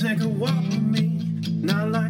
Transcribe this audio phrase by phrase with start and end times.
[0.00, 1.20] take a walk with me,
[1.60, 2.09] not like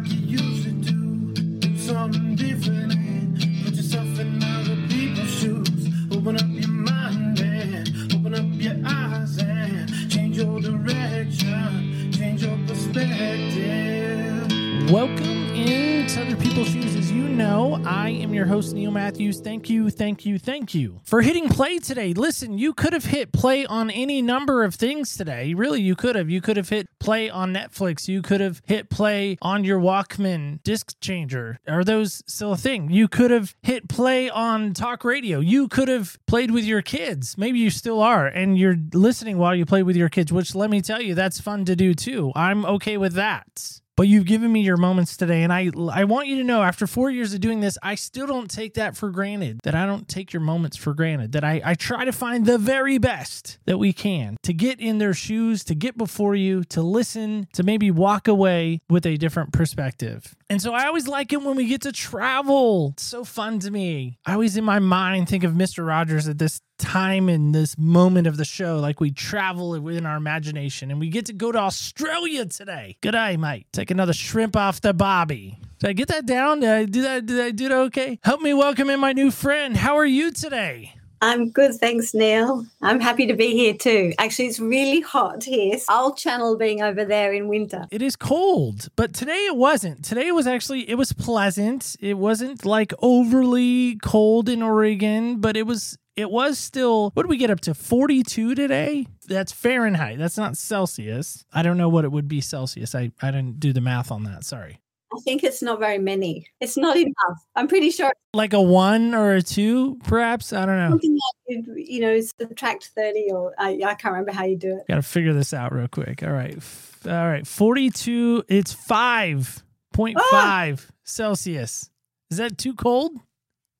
[18.41, 19.39] your host, Neil Matthews.
[19.39, 22.11] Thank you, thank you, thank you for hitting play today.
[22.11, 25.53] Listen, you could have hit play on any number of things today.
[25.53, 26.27] Really, you could have.
[26.27, 28.07] You could have hit play on Netflix.
[28.07, 31.59] You could have hit play on your Walkman disc changer.
[31.67, 32.89] Are those still a thing?
[32.89, 35.39] You could have hit play on talk radio.
[35.39, 37.37] You could have played with your kids.
[37.37, 40.71] Maybe you still are, and you're listening while you play with your kids, which let
[40.71, 42.31] me tell you, that's fun to do too.
[42.35, 46.25] I'm okay with that but you've given me your moments today and I I want
[46.25, 49.11] you to know after 4 years of doing this I still don't take that for
[49.11, 52.47] granted that I don't take your moments for granted that I I try to find
[52.47, 56.63] the very best that we can to get in their shoes to get before you
[56.63, 61.31] to listen to maybe walk away with a different perspective and so I always like
[61.31, 64.79] it when we get to travel it's so fun to me I always in my
[64.79, 65.87] mind think of Mr.
[65.87, 70.17] Rogers at this time in this moment of the show like we travel within our
[70.17, 72.97] imagination and we get to go to Australia today.
[73.01, 73.67] Good day, mate.
[73.71, 75.57] Take another shrimp off the bobby.
[75.79, 76.59] Did I get that down?
[76.59, 77.25] Did I do that?
[77.25, 78.19] Did I do that okay?
[78.23, 79.77] Help me welcome in my new friend.
[79.77, 80.95] How are you today?
[81.21, 82.65] I'm good, thanks, Neil.
[82.81, 84.13] I'm happy to be here too.
[84.17, 85.77] Actually, it's really hot here.
[85.89, 87.85] Old Channel being over there in winter.
[87.91, 90.03] It is cold, but today it wasn't.
[90.03, 91.95] Today was actually it was pleasant.
[91.99, 97.29] It wasn't like overly cold in Oregon, but it was it was still what did
[97.29, 102.03] we get up to 42 today that's fahrenheit that's not celsius i don't know what
[102.03, 104.81] it would be celsius i, I didn't do the math on that sorry
[105.13, 106.47] I think it's not very many.
[106.59, 107.39] It's not enough.
[107.55, 111.17] I'm pretty sure like a one or a two perhaps i don't know something
[111.49, 114.83] like you, know subtract 30 or I, I can't remember how you do it.
[114.87, 116.57] gotta figure this out real quick All right.
[117.05, 117.45] All right.
[117.45, 120.71] 42 it's 5.5 Ah!
[121.03, 121.89] celsius
[122.29, 123.11] is that too cold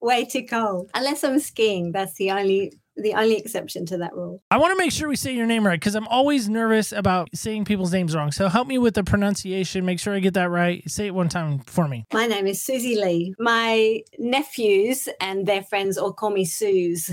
[0.03, 0.89] Way too cold.
[0.95, 4.41] Unless I'm skiing, that's the only the only exception to that rule.
[4.51, 7.29] I want to make sure we say your name right because I'm always nervous about
[7.35, 8.31] saying people's names wrong.
[8.31, 9.85] So help me with the pronunciation.
[9.85, 10.89] Make sure I get that right.
[10.89, 12.05] Say it one time for me.
[12.13, 13.33] My name is Susie Lee.
[13.39, 17.11] My nephews and their friends all call me Suze,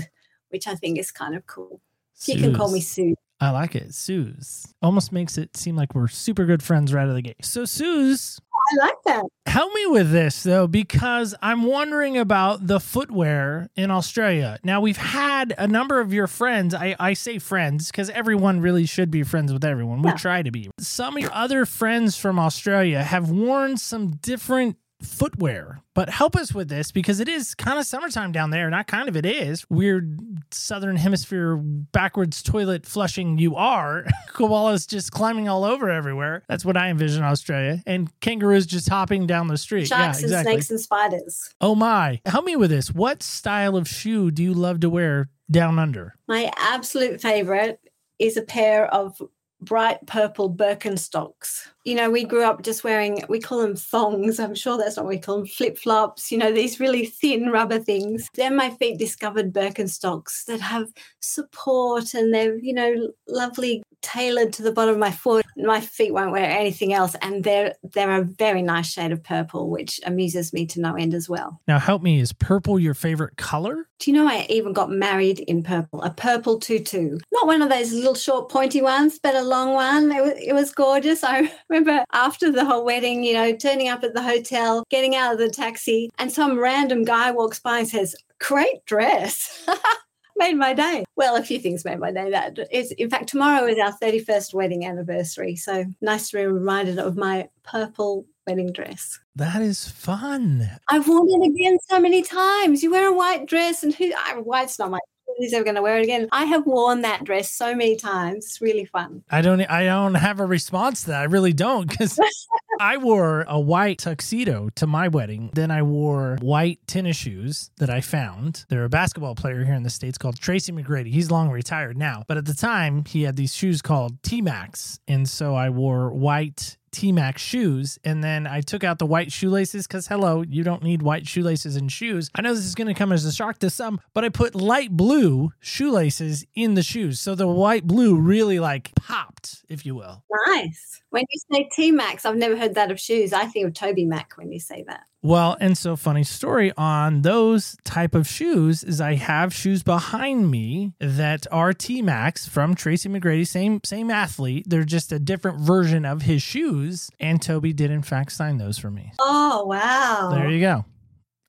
[0.49, 1.81] which I think is kind of cool.
[2.25, 3.15] You can call me Sue.
[3.41, 3.93] I like it.
[3.93, 4.73] Suze.
[4.81, 7.45] Almost makes it seem like we're super good friends right out of the gate.
[7.45, 8.39] So, Suze,
[8.71, 9.23] I like that.
[9.47, 14.59] help me with this though, because I'm wondering about the footwear in Australia.
[14.63, 18.85] Now, we've had a number of your friends, I, I say friends because everyone really
[18.85, 20.01] should be friends with everyone.
[20.01, 20.15] We Yeah.
[20.15, 20.69] try to be.
[20.79, 26.53] Some of your other friends from Australia have worn some different footwear, but help us
[26.53, 28.69] with this because it is kind of summertime down there.
[28.69, 29.69] Not kind of, it is.
[29.69, 30.19] Weird
[30.51, 34.05] southern hemisphere backwards toilet flushing you are.
[34.33, 36.43] Koalas just climbing all over everywhere.
[36.47, 37.81] That's what I envision Australia.
[37.85, 39.87] And kangaroos just hopping down the street.
[39.87, 40.53] Sharks yeah, exactly.
[40.53, 41.55] and snakes and spiders.
[41.61, 42.21] Oh my.
[42.25, 42.91] Help me with this.
[42.93, 46.15] What style of shoe do you love to wear down under?
[46.27, 47.79] My absolute favorite
[48.19, 49.21] is a pair of
[49.61, 51.67] bright purple Birkenstocks.
[51.83, 54.39] You know, we grew up just wearing, we call them thongs.
[54.39, 57.49] I'm sure that's not what we call them, flip flops, you know, these really thin
[57.49, 58.29] rubber things.
[58.35, 60.87] Then my feet discovered Birkenstocks that have
[61.19, 65.45] support and they're, you know, lovely tailored to the bottom of my foot.
[65.57, 67.15] My feet won't wear anything else.
[67.21, 71.13] And they're they're a very nice shade of purple, which amuses me to no end
[71.13, 71.59] as well.
[71.67, 72.19] Now, help me.
[72.19, 73.87] Is purple your favorite color?
[73.99, 77.19] Do you know I even got married in purple, a purple tutu?
[77.31, 80.11] Not one of those little short pointy ones, but a long one.
[80.11, 81.23] It was, it was gorgeous.
[81.23, 85.33] I remember after the whole wedding, you know, turning up at the hotel, getting out
[85.33, 89.67] of the taxi, and some random guy walks by and says, Great dress.
[90.39, 91.03] made my day.
[91.15, 92.31] Well, a few things made my day.
[92.31, 95.55] That is, in fact, tomorrow is our 31st wedding anniversary.
[95.55, 99.19] So nice to be reminded of my purple wedding dress.
[99.35, 100.69] That is fun.
[100.89, 102.81] I've worn it again so many times.
[102.81, 104.11] You wear a white dress, and who?
[104.17, 104.99] I, white's not my.
[105.39, 106.27] Who's ever going to wear it again?
[106.33, 108.45] I have worn that dress so many times.
[108.45, 109.23] It's really fun.
[109.29, 109.61] I don't.
[109.61, 111.21] I don't have a response to that.
[111.21, 112.19] I really don't because
[112.81, 115.51] I wore a white tuxedo to my wedding.
[115.53, 118.65] Then I wore white tennis shoes that I found.
[118.67, 121.11] They're a basketball player here in the states called Tracy McGrady.
[121.11, 124.99] He's long retired now, but at the time he had these shoes called T Max,
[125.07, 127.99] and so I wore white T Max shoes.
[128.03, 131.75] And then I took out the white shoelaces because, hello, you don't need white shoelaces
[131.75, 132.29] in shoes.
[132.35, 134.55] I know this is going to come as a shock to some, but I put
[134.55, 137.19] light blue shoelaces in the shoes.
[137.19, 140.23] So the white blue really like popped, if you will.
[140.47, 141.01] Nice.
[141.09, 143.33] When you say T Max, I've never heard that of shoes.
[143.33, 145.05] I think of TobyMac when you say that.
[145.21, 150.49] Well, and so funny story on those type of shoes is I have shoes behind
[150.49, 154.65] me that are T Max from Tracy McGrady, same same athlete.
[154.67, 156.59] They're just a different version of his shoes.
[156.59, 157.09] shoes.
[157.19, 159.13] And Toby did, in fact, sign those for me.
[159.19, 160.29] Oh, wow.
[160.33, 160.85] There you go.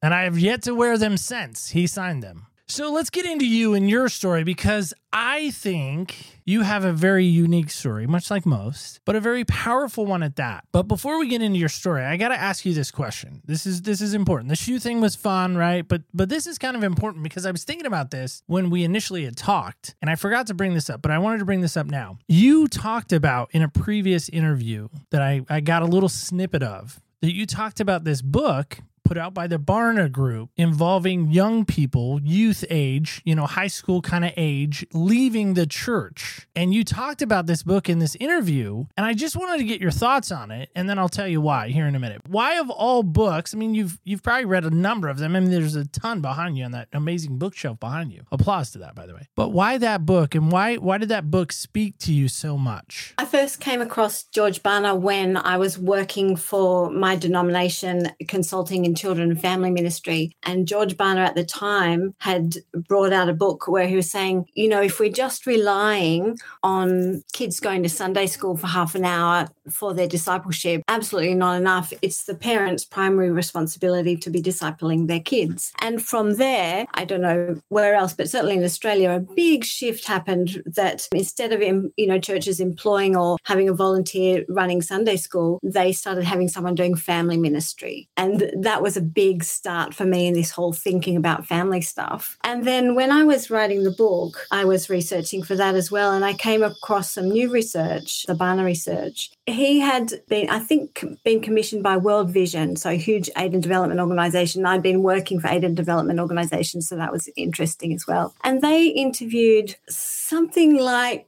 [0.03, 2.47] And I have yet to wear them since he signed them.
[2.71, 7.25] So let's get into you and your story because I think you have a very
[7.25, 10.67] unique story, much like most, but a very powerful one at that.
[10.71, 13.43] But before we get into your story, I got to ask you this question.
[13.45, 14.51] This is this is important.
[14.51, 15.87] The shoe thing was fun, right?
[15.87, 18.85] But but this is kind of important because I was thinking about this when we
[18.85, 21.63] initially had talked, and I forgot to bring this up, but I wanted to bring
[21.63, 22.19] this up now.
[22.29, 27.01] You talked about in a previous interview that I I got a little snippet of
[27.21, 28.79] that you talked about this book
[29.11, 34.01] put out by the Barna Group involving young people, youth age, you know, high school
[34.01, 36.47] kind of age, leaving the church.
[36.55, 39.81] And you talked about this book in this interview, and I just wanted to get
[39.81, 42.21] your thoughts on it, and then I'll tell you why here in a minute.
[42.29, 43.53] Why of all books?
[43.53, 45.35] I mean, you've you've probably read a number of them.
[45.35, 48.23] I mean, there's a ton behind you on that amazing bookshelf behind you.
[48.31, 49.27] Applause to that, by the way.
[49.35, 53.15] But why that book, and why why did that book speak to you so much?
[53.19, 58.95] I first came across George Barna when I was working for my denomination, consulting in
[59.01, 60.37] children and family ministry.
[60.43, 62.57] And George Barna at the time had
[62.89, 67.23] brought out a book where he was saying, you know, if we're just relying on
[67.33, 71.93] kids going to Sunday school for half an hour for their discipleship, absolutely not enough.
[72.03, 75.73] It's the parents' primary responsibility to be discipling their kids.
[75.81, 80.07] And from there, I don't know where else, but certainly in Australia, a big shift
[80.07, 85.59] happened that instead of, you know, churches employing or having a volunteer running Sunday school,
[85.63, 88.09] they started having someone doing family ministry.
[88.17, 92.39] And that was a big start for me in this whole thinking about family stuff.
[92.45, 96.13] And then when I was writing the book, I was researching for that as well.
[96.13, 99.31] And I came across some new research, the Barna research.
[99.47, 103.63] He had been, I think, been commissioned by World Vision, so a huge aid and
[103.63, 104.67] development organization.
[104.67, 108.35] I'd been working for aid and development organizations, so that was interesting as well.
[108.45, 111.27] And they interviewed something like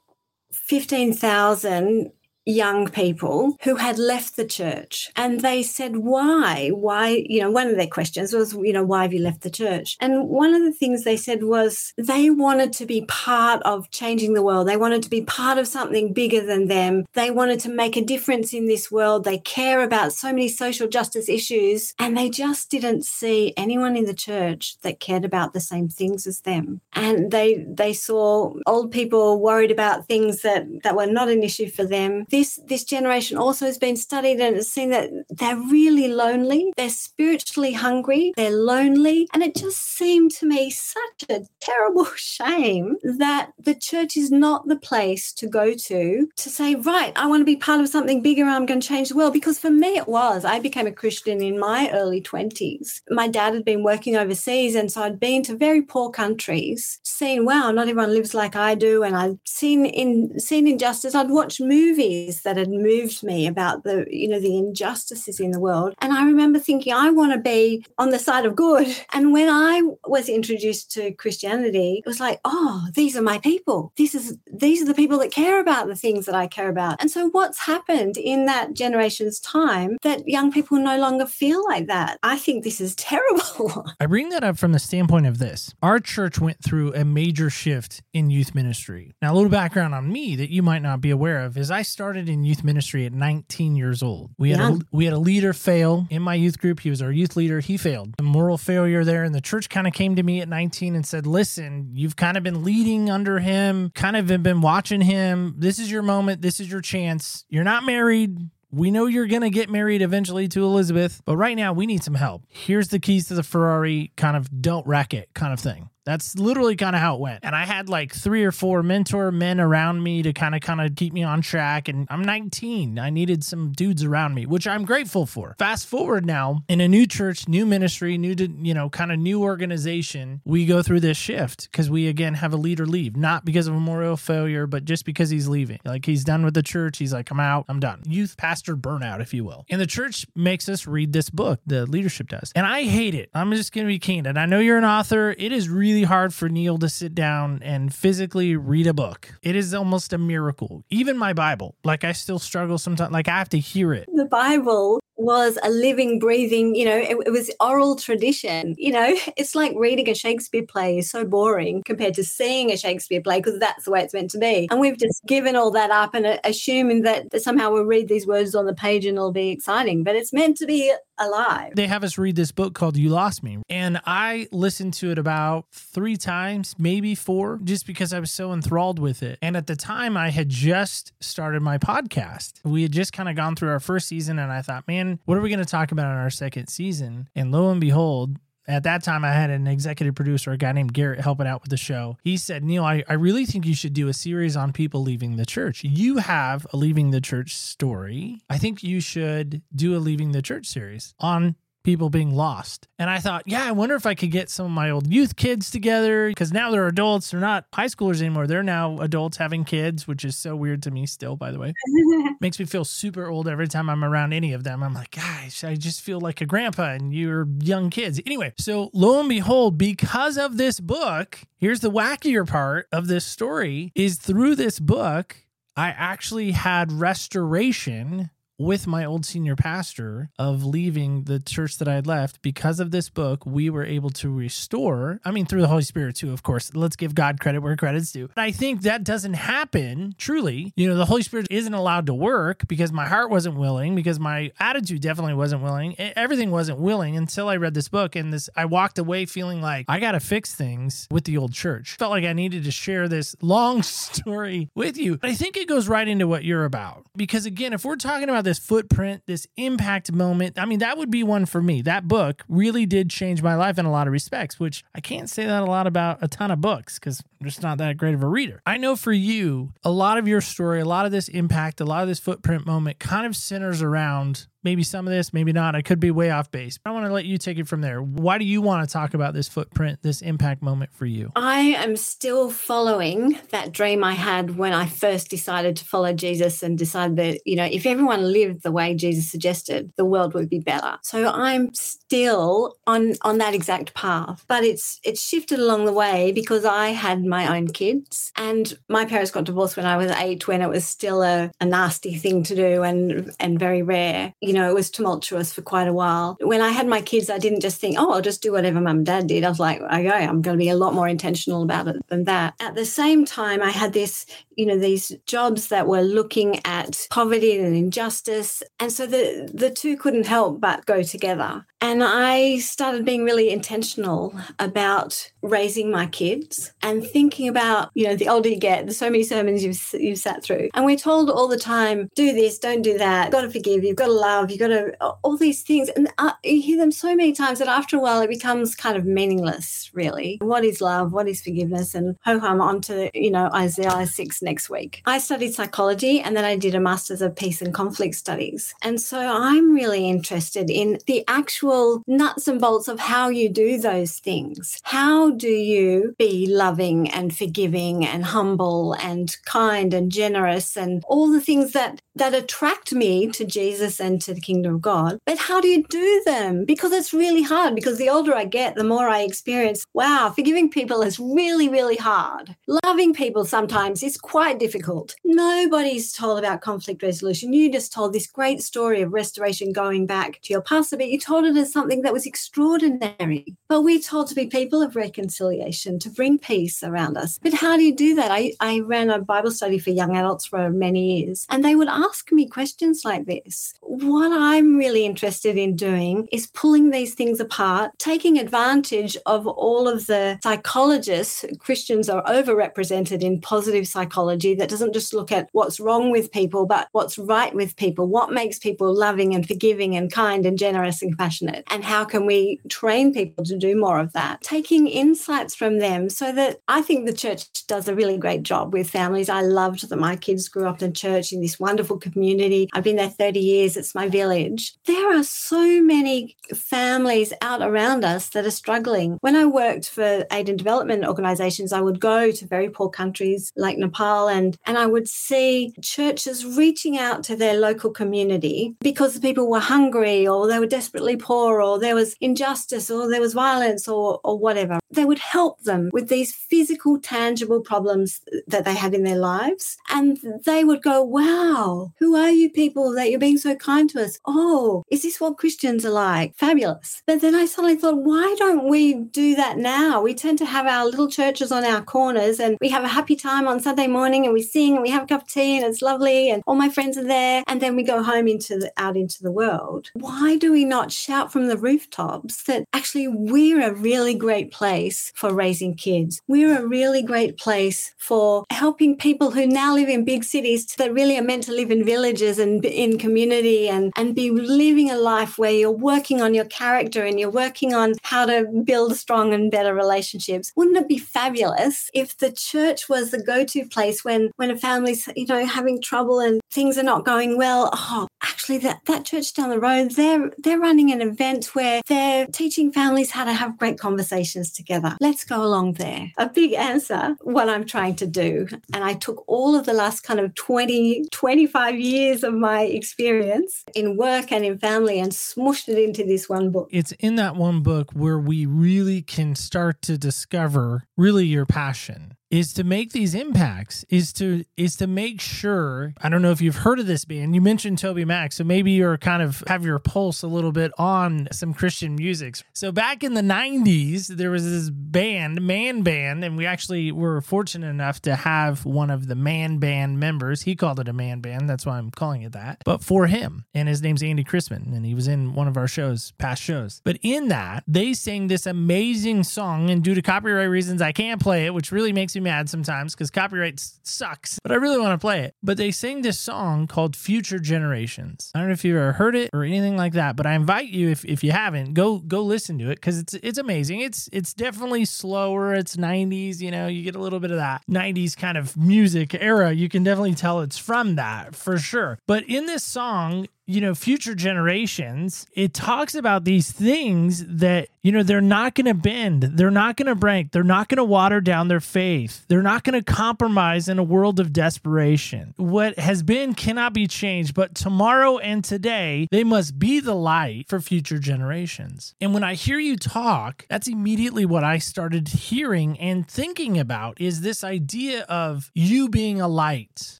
[0.52, 2.12] 15,000
[2.44, 6.70] young people who had left the church and they said why?
[6.70, 7.24] Why?
[7.28, 9.96] You know one of their questions was you know why have you left the church?
[10.00, 14.34] And one of the things they said was they wanted to be part of changing
[14.34, 14.66] the world.
[14.66, 17.04] They wanted to be part of something bigger than them.
[17.14, 19.24] They wanted to make a difference in this world.
[19.24, 24.04] They care about so many social justice issues and they just didn't see anyone in
[24.04, 26.80] the church that cared about the same things as them.
[26.92, 31.68] And they they saw old people worried about things that that were not an issue
[31.68, 36.08] for them this this generation also has been studied and it's seen that they're really
[36.08, 42.06] lonely, they're spiritually hungry, they're lonely, and it just seemed to me such a terrible
[42.16, 47.26] shame that the church is not the place to go to to say, right, I
[47.26, 48.44] want to be part of something bigger.
[48.44, 49.34] I'm going to change the world.
[49.34, 50.44] Because for me, it was.
[50.44, 53.02] I became a Christian in my early 20s.
[53.10, 57.44] My dad had been working overseas, and so I'd been to very poor countries, seen,
[57.44, 61.14] wow, not everyone lives like I do, and I'd seen in seen injustice.
[61.14, 65.60] I'd watched movies that had moved me about the you know the injustices in the
[65.60, 65.94] world.
[66.00, 68.88] And i remember thinking i want to be on the side of good.
[69.12, 73.92] And when i was introduced to christianity it was like oh these are my people.
[73.96, 77.00] This is these are the people that care about the things that i care about.
[77.00, 81.86] And so what's happened in that generation's time that young people no longer feel like
[81.86, 82.18] that?
[82.22, 83.86] I think this is terrible.
[84.00, 85.74] I bring that up from the standpoint of this.
[85.82, 89.14] Our church went through a major shift in youth ministry.
[89.22, 91.82] Now, a little background on me that you might not be aware of is I
[91.82, 94.30] started in youth ministry at 19 years old.
[94.38, 94.70] We had Yeah.
[94.74, 96.80] a, we had a leader fail in my youth group.
[96.80, 97.60] He was our youth leader.
[97.60, 98.14] He failed.
[98.18, 101.06] A moral failure there, and the church kind of came to me at 19 and
[101.06, 105.54] said, "Listen, you've kind of been leading under him, kind of been watching him.
[105.58, 106.42] This is your moment.
[106.42, 107.44] This is your chance.
[107.48, 108.38] You're not married."
[108.74, 112.02] We know you're going to get married eventually to Elizabeth, but right now we need
[112.02, 112.44] some help.
[112.48, 115.90] Here's the keys to the Ferrari, kind of don't wreck it kind of thing.
[116.04, 117.44] That's literally kind of how it went.
[117.44, 120.80] And I had like three or four mentor men around me to kind of kind
[120.80, 122.98] of keep me on track and I'm 19.
[122.98, 125.54] I needed some dudes around me, which I'm grateful for.
[125.58, 129.18] Fast forward now in a new church, new ministry, new to, you know, kind of
[129.18, 133.44] new organization, we go through this shift cuz we again have a leader leave, not
[133.44, 135.78] because of a moral failure, but just because he's leaving.
[135.84, 138.02] Like he's done with the church, he's like I'm out, I'm done.
[138.06, 139.64] Youth pastor burnout, if you will.
[139.70, 142.52] And the church makes us read this book, the leadership does.
[142.54, 143.30] And I hate it.
[143.34, 144.36] I'm just going to be candid.
[144.36, 145.34] I know you're an author.
[145.38, 149.34] It is really hard for Neil to sit down and physically read a book.
[149.42, 150.82] It is almost a miracle.
[150.88, 153.12] Even my Bible, like I still struggle sometimes.
[153.12, 154.08] Like I have to hear it.
[154.14, 158.74] the Bible was a living, breathing, you know, it, it was oral tradition.
[158.78, 162.76] You know, it's like reading a Shakespeare play is so boring compared to seeing a
[162.76, 164.68] Shakespeare play because that's the way it's meant to be.
[164.70, 168.08] And we've just given all that up and uh, assuming that, that somehow we'll read
[168.08, 170.04] these words on the page and it'll be exciting.
[170.04, 171.72] But it's meant to be alive.
[171.74, 173.58] They have us read this book called You Lost Me.
[173.68, 178.52] And I listened to it about three times, maybe four, just because I was so
[178.52, 179.38] enthralled with it.
[179.40, 182.54] And at the time, I had just started my podcast.
[182.64, 185.38] We had just kind of gone through our first season, and I thought, man, what
[185.38, 187.28] are we going to talk about in our second season?
[187.34, 190.92] And lo and behold, at that time I had an executive producer, a guy named
[190.92, 192.16] Garrett, helping out with the show.
[192.22, 195.36] He said, Neil, I, I really think you should do a series on people leaving
[195.36, 195.82] the church.
[195.84, 198.40] You have a leaving the church story.
[198.48, 202.88] I think you should do a leaving the church series on people being lost.
[202.98, 205.36] And I thought, yeah, I wonder if I could get some of my old youth
[205.36, 207.30] kids together because now they're adults.
[207.30, 208.46] They're not high schoolers anymore.
[208.46, 211.74] They're now adults having kids, which is so weird to me still, by the way.
[212.40, 214.82] Makes me feel super old every time I'm around any of them.
[214.82, 218.20] I'm like, guys, I just feel like a grandpa and you're young kids.
[218.26, 223.24] Anyway, so lo and behold, because of this book, here's the wackier part of this
[223.24, 225.36] story is through this book,
[225.76, 231.94] I actually had restoration with my old senior pastor of leaving the church that I
[231.94, 232.42] had left.
[232.42, 236.16] Because of this book we were able to restore I mean through the Holy Spirit
[236.16, 236.74] too of course.
[236.74, 238.28] Let's give God credit where credit's due.
[238.36, 240.72] I think that doesn't happen truly.
[240.76, 244.18] You know the Holy Spirit isn't allowed to work because my heart wasn't willing because
[244.18, 245.98] my attitude definitely wasn't willing.
[245.98, 249.86] Everything wasn't willing until I read this book and this I walked away feeling like
[249.88, 251.96] I got to fix things with the old church.
[251.96, 255.18] Felt like I needed to share this long story with you.
[255.18, 257.06] But I think it goes right into what you're about.
[257.16, 260.58] Because again if we're talking about this footprint, this impact moment.
[260.58, 261.82] I mean, that would be one for me.
[261.82, 265.28] That book really did change my life in a lot of respects, which I can't
[265.30, 268.14] say that a lot about a ton of books because I'm just not that great
[268.14, 268.60] of a reader.
[268.66, 271.84] I know for you, a lot of your story, a lot of this impact, a
[271.84, 275.74] lot of this footprint moment kind of centers around maybe some of this, maybe not.
[275.74, 276.78] I could be way off base.
[276.84, 278.02] I want to let you take it from there.
[278.02, 281.32] Why do you want to talk about this footprint, this impact moment for you?
[281.36, 286.62] I am still following that dream I had when I first decided to follow Jesus
[286.62, 290.48] and decided that, you know, if everyone lived the way Jesus suggested, the world would
[290.48, 290.98] be better.
[291.02, 294.44] So I'm still on on that exact path.
[294.48, 299.04] But it's it's shifted along the way because I had my own kids and my
[299.04, 302.42] parents got divorced when I was 8 when it was still a, a nasty thing
[302.44, 304.34] to do and and very rare.
[304.40, 306.36] You you know, it was tumultuous for quite a while.
[306.42, 308.98] When I had my kids, I didn't just think, oh, I'll just do whatever mum
[308.98, 309.44] and dad did.
[309.44, 312.24] I was like, okay, I'm going to be a lot more intentional about it than
[312.24, 312.52] that.
[312.60, 317.06] At the same time, I had this, you know, these jobs that were looking at
[317.10, 318.62] poverty and injustice.
[318.78, 321.64] And so the, the two couldn't help but go together.
[321.82, 328.14] And I started being really intentional about raising my kids and thinking about, you know,
[328.14, 330.68] the older you get, there's so many sermons you've, you've sat through.
[330.74, 333.96] And we're told all the time, do this, don't do that, got to forgive, you've
[333.96, 335.88] got to love, you've got to, all these things.
[335.88, 338.96] And uh, you hear them so many times that after a while it becomes kind
[338.96, 340.38] of meaningless, really.
[340.40, 341.12] What is love?
[341.12, 341.96] What is forgiveness?
[341.96, 345.02] And ho hum on to, you know, Isaiah 6 next week.
[345.04, 348.72] I studied psychology and then I did a master's of peace and conflict studies.
[348.82, 353.48] And so I'm really interested in the actual actual nuts and bolts of how you
[353.48, 354.78] do those things.
[354.82, 361.30] How do you be loving and forgiving and humble and kind and generous and all
[361.30, 365.18] the things that that attract me to Jesus and to the kingdom of God.
[365.24, 366.64] But how do you do them?
[366.64, 367.74] Because it's really hard.
[367.74, 371.96] Because the older I get, the more I experience, wow, forgiving people is really, really
[371.96, 372.54] hard.
[372.84, 375.14] Loving people sometimes is quite difficult.
[375.24, 377.52] Nobody's told about conflict resolution.
[377.52, 381.18] You just told this great story of restoration going back to your pastor, but you
[381.18, 383.56] told it as something that was extraordinary.
[383.68, 387.38] But we're told to be people of reconciliation, to bring peace around us.
[387.42, 388.30] But how do you do that?
[388.30, 391.88] I, I ran a Bible study for young adults for many years, and they would
[391.88, 393.72] ask me questions like this.
[393.80, 399.88] What I'm really interested in doing is pulling these things apart, taking advantage of all
[399.88, 401.44] of the psychologists.
[401.58, 406.66] Christians are overrepresented in positive psychology that doesn't just look at what's wrong with people,
[406.66, 411.00] but what's right with people, what makes people loving and forgiving and kind and generous
[411.02, 414.40] and compassionate, and how can we train people to do more of that.
[414.42, 418.72] Taking insights from them so that I think the church does a really great job
[418.72, 419.28] with families.
[419.28, 422.68] I loved that my kids grew up in church in this wonderful wonderful community.
[422.72, 423.76] I've been there 30 years.
[423.76, 424.72] It's my village.
[424.86, 429.18] There are so many families out around us that are struggling.
[429.20, 433.52] When I worked for aid and development organizations, I would go to very poor countries
[433.56, 439.14] like Nepal and, and I would see churches reaching out to their local community because
[439.14, 443.20] the people were hungry or they were desperately poor or there was injustice or there
[443.20, 444.78] was violence or, or whatever.
[444.90, 449.76] They would help them with these physical, tangible problems that they had in their lives.
[449.88, 454.02] And they would go, wow, who are you people that you're being so kind to
[454.04, 456.34] us, Oh, is this what Christians are like?
[456.36, 457.02] Fabulous.
[457.06, 460.02] But then I suddenly thought, why don't we do that now?
[460.02, 463.16] We tend to have our little churches on our corners and we have a happy
[463.16, 465.66] time on Sunday morning and we sing and we have a cup of tea and
[465.66, 467.44] it's lovely and all my friends are there.
[467.46, 469.90] And then we go home into the, out into the world.
[469.94, 475.12] Why do we not shout from the rooftops that actually we're a really great place
[475.14, 476.20] for raising kids?
[476.26, 480.92] We're a really great place for helping people who now live in big cities that
[480.92, 484.96] really are meant to live in villages and in community and, and be living a
[484.96, 489.34] life where you're working on your character and you're working on how to build strong
[489.34, 490.52] and better relationships.
[490.56, 495.08] Wouldn't it be fabulous if the church was the go-to place when when a family's
[495.14, 497.70] you know having trouble and things are not going well?
[497.72, 502.26] Oh, actually that, that church down the road, they're they're running an event where they're
[502.26, 504.96] teaching families how to have great conversations together.
[505.00, 506.10] Let's go along there.
[506.16, 508.46] A big answer, what I'm trying to do.
[508.72, 513.64] And I took all of the last kind of 20, 25 years of my experience
[513.74, 516.68] in work and in family and smushed it into this one book.
[516.70, 522.16] It's in that one book where we really can start to discover really your passion
[522.32, 526.40] is to make these impacts is to is to make sure i don't know if
[526.40, 529.78] you've heard of this band you mentioned TobyMac so maybe you're kind of have your
[529.78, 532.36] pulse a little bit on some christian music.
[532.54, 537.20] So back in the 90s there was this band man band and we actually were
[537.20, 540.42] fortunate enough to have one of the man band members.
[540.42, 543.44] He called it a man band that's why i'm calling it that but for him.
[543.52, 546.80] And his name's andy chrisman and he was in one of our shows past shows.
[546.82, 551.20] But in that they sang this amazing song and due to copyright reasons i can't
[551.20, 554.98] play it which really makes me mad sometimes because copyright sucks, but I really want
[554.98, 555.34] to play it.
[555.42, 558.30] But they sing this song called Future Generations.
[558.34, 560.68] I don't know if you've ever heard it or anything like that, but I invite
[560.68, 563.80] you if, if you haven't, go go listen to it because it's it's amazing.
[563.80, 565.54] It's it's definitely slower.
[565.54, 569.14] It's 90s, you know, you get a little bit of that 90s kind of music
[569.14, 569.52] era.
[569.52, 571.98] You can definitely tell it's from that for sure.
[572.06, 577.90] But in this song, you know, future generations, it talks about these things that, you
[577.90, 579.22] know, they're not going to bend.
[579.22, 580.30] They're not going to break.
[580.30, 582.24] They're not going to water down their faith.
[582.28, 585.34] They're not going to compromise in a world of desperation.
[585.36, 590.48] What has been cannot be changed, but tomorrow and today, they must be the light
[590.48, 591.96] for future generations.
[592.00, 597.00] And when I hear you talk, that's immediately what I started hearing and thinking about
[597.00, 599.98] is this idea of you being a light,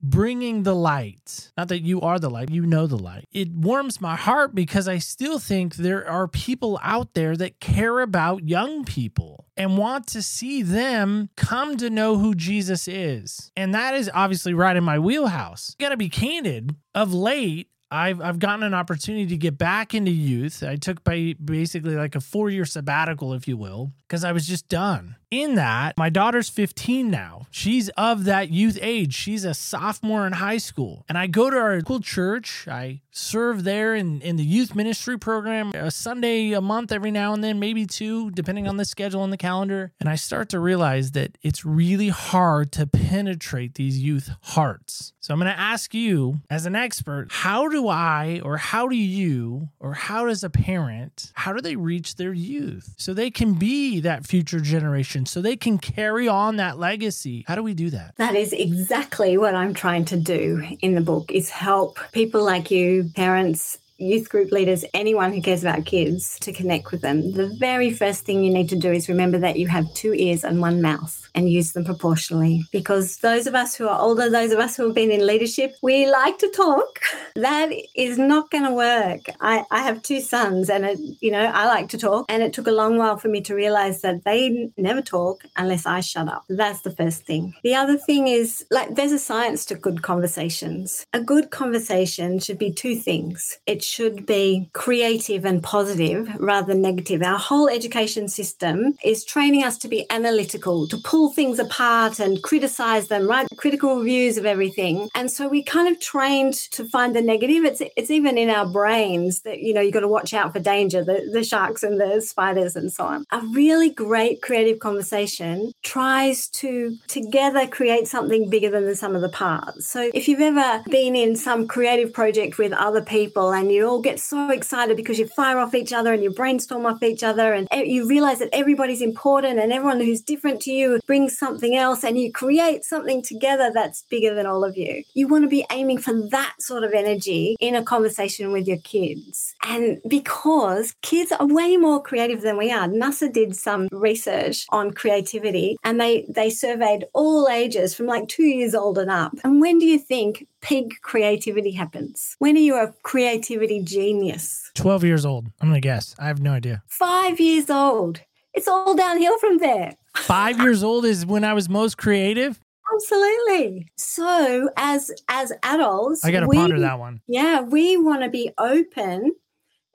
[0.00, 1.50] bringing the light.
[1.56, 4.88] Not that you are the light, you know the light it warms my heart because
[4.88, 10.06] I still think there are people out there that care about young people and want
[10.08, 13.50] to see them come to know who Jesus is.
[13.56, 15.74] And that is obviously right in my wheelhouse.
[15.78, 16.76] Got to be candid.
[16.94, 20.62] Of late, I've I've gotten an opportunity to get back into youth.
[20.62, 24.46] I took by basically like a four year sabbatical, if you will, because I was
[24.46, 25.16] just done.
[25.32, 27.46] In that, my daughter's 15 now.
[27.50, 29.14] She's of that youth age.
[29.14, 31.06] She's a sophomore in high school.
[31.08, 32.68] And I go to our cool church.
[32.68, 37.32] I serve there in, in the youth ministry program a Sunday a month every now
[37.32, 39.92] and then, maybe two, depending on the schedule and the calendar.
[40.00, 45.14] And I start to realize that it's really hard to penetrate these youth hearts.
[45.20, 48.96] So I'm going to ask you, as an expert, how do I, or how do
[48.96, 53.54] you, or how does a parent, how do they reach their youth so they can
[53.54, 57.44] be that future generation so they can carry on that legacy.
[57.46, 58.16] How do we do that?
[58.16, 62.70] That is exactly what I'm trying to do in the book is help people like
[62.70, 67.32] you, parents, youth group leaders, anyone who cares about kids to connect with them.
[67.32, 70.44] The very first thing you need to do is remember that you have two ears
[70.44, 72.64] and one mouth and use them proportionally.
[72.72, 75.74] Because those of us who are older, those of us who have been in leadership,
[75.82, 77.00] we like to talk.
[77.34, 79.20] That is not going to work.
[79.40, 82.52] I, I have two sons, and it, you know I like to talk, and it
[82.52, 86.28] took a long while for me to realize that they never talk unless I shut
[86.28, 86.44] up.
[86.50, 87.54] That's the first thing.
[87.64, 91.06] The other thing is like there's a science to good conversations.
[91.14, 93.58] A good conversation should be two things.
[93.66, 97.22] It should be creative and positive rather than negative.
[97.22, 102.42] Our whole education system is training us to be analytical, to pull things apart and
[102.42, 103.46] criticize them, right?
[103.58, 105.10] Critical reviews of everything.
[105.14, 107.64] And so we kind of trained to find the negative.
[107.64, 110.60] It's it's even in our brains that, you know, you've got to watch out for
[110.60, 113.24] danger, the, the sharks and the spiders and so on.
[113.30, 119.22] A really great creative conversation tries to together create something bigger than the sum of
[119.22, 119.86] the parts.
[119.86, 124.00] So if you've ever been in some creative project with other people and you all
[124.00, 127.52] get so excited because you fire off each other and you brainstorm off each other
[127.52, 132.04] and you realize that everybody's important and everyone who's different to you brings something else
[132.04, 135.02] and you create something together that's bigger than all of you.
[135.14, 138.78] You want to be aiming for that sort of energy in a conversation with your
[138.78, 139.54] kids.
[139.64, 144.92] And because kids are way more creative than we are, NASA did some research on
[144.92, 149.32] creativity and they, they surveyed all ages from like two years old and up.
[149.44, 152.36] And when do you think peak creativity happens?
[152.38, 154.70] When are you a creativity genius?
[154.74, 155.48] 12 years old.
[155.60, 156.14] I'm going to guess.
[156.18, 156.82] I have no idea.
[156.88, 158.22] Five years old.
[158.54, 159.94] It's all downhill from there.
[160.16, 162.60] Five years old is when I was most creative.
[162.94, 163.90] Absolutely.
[163.96, 167.22] So as as adults, I got to ponder that one.
[167.26, 169.32] Yeah, we want to be open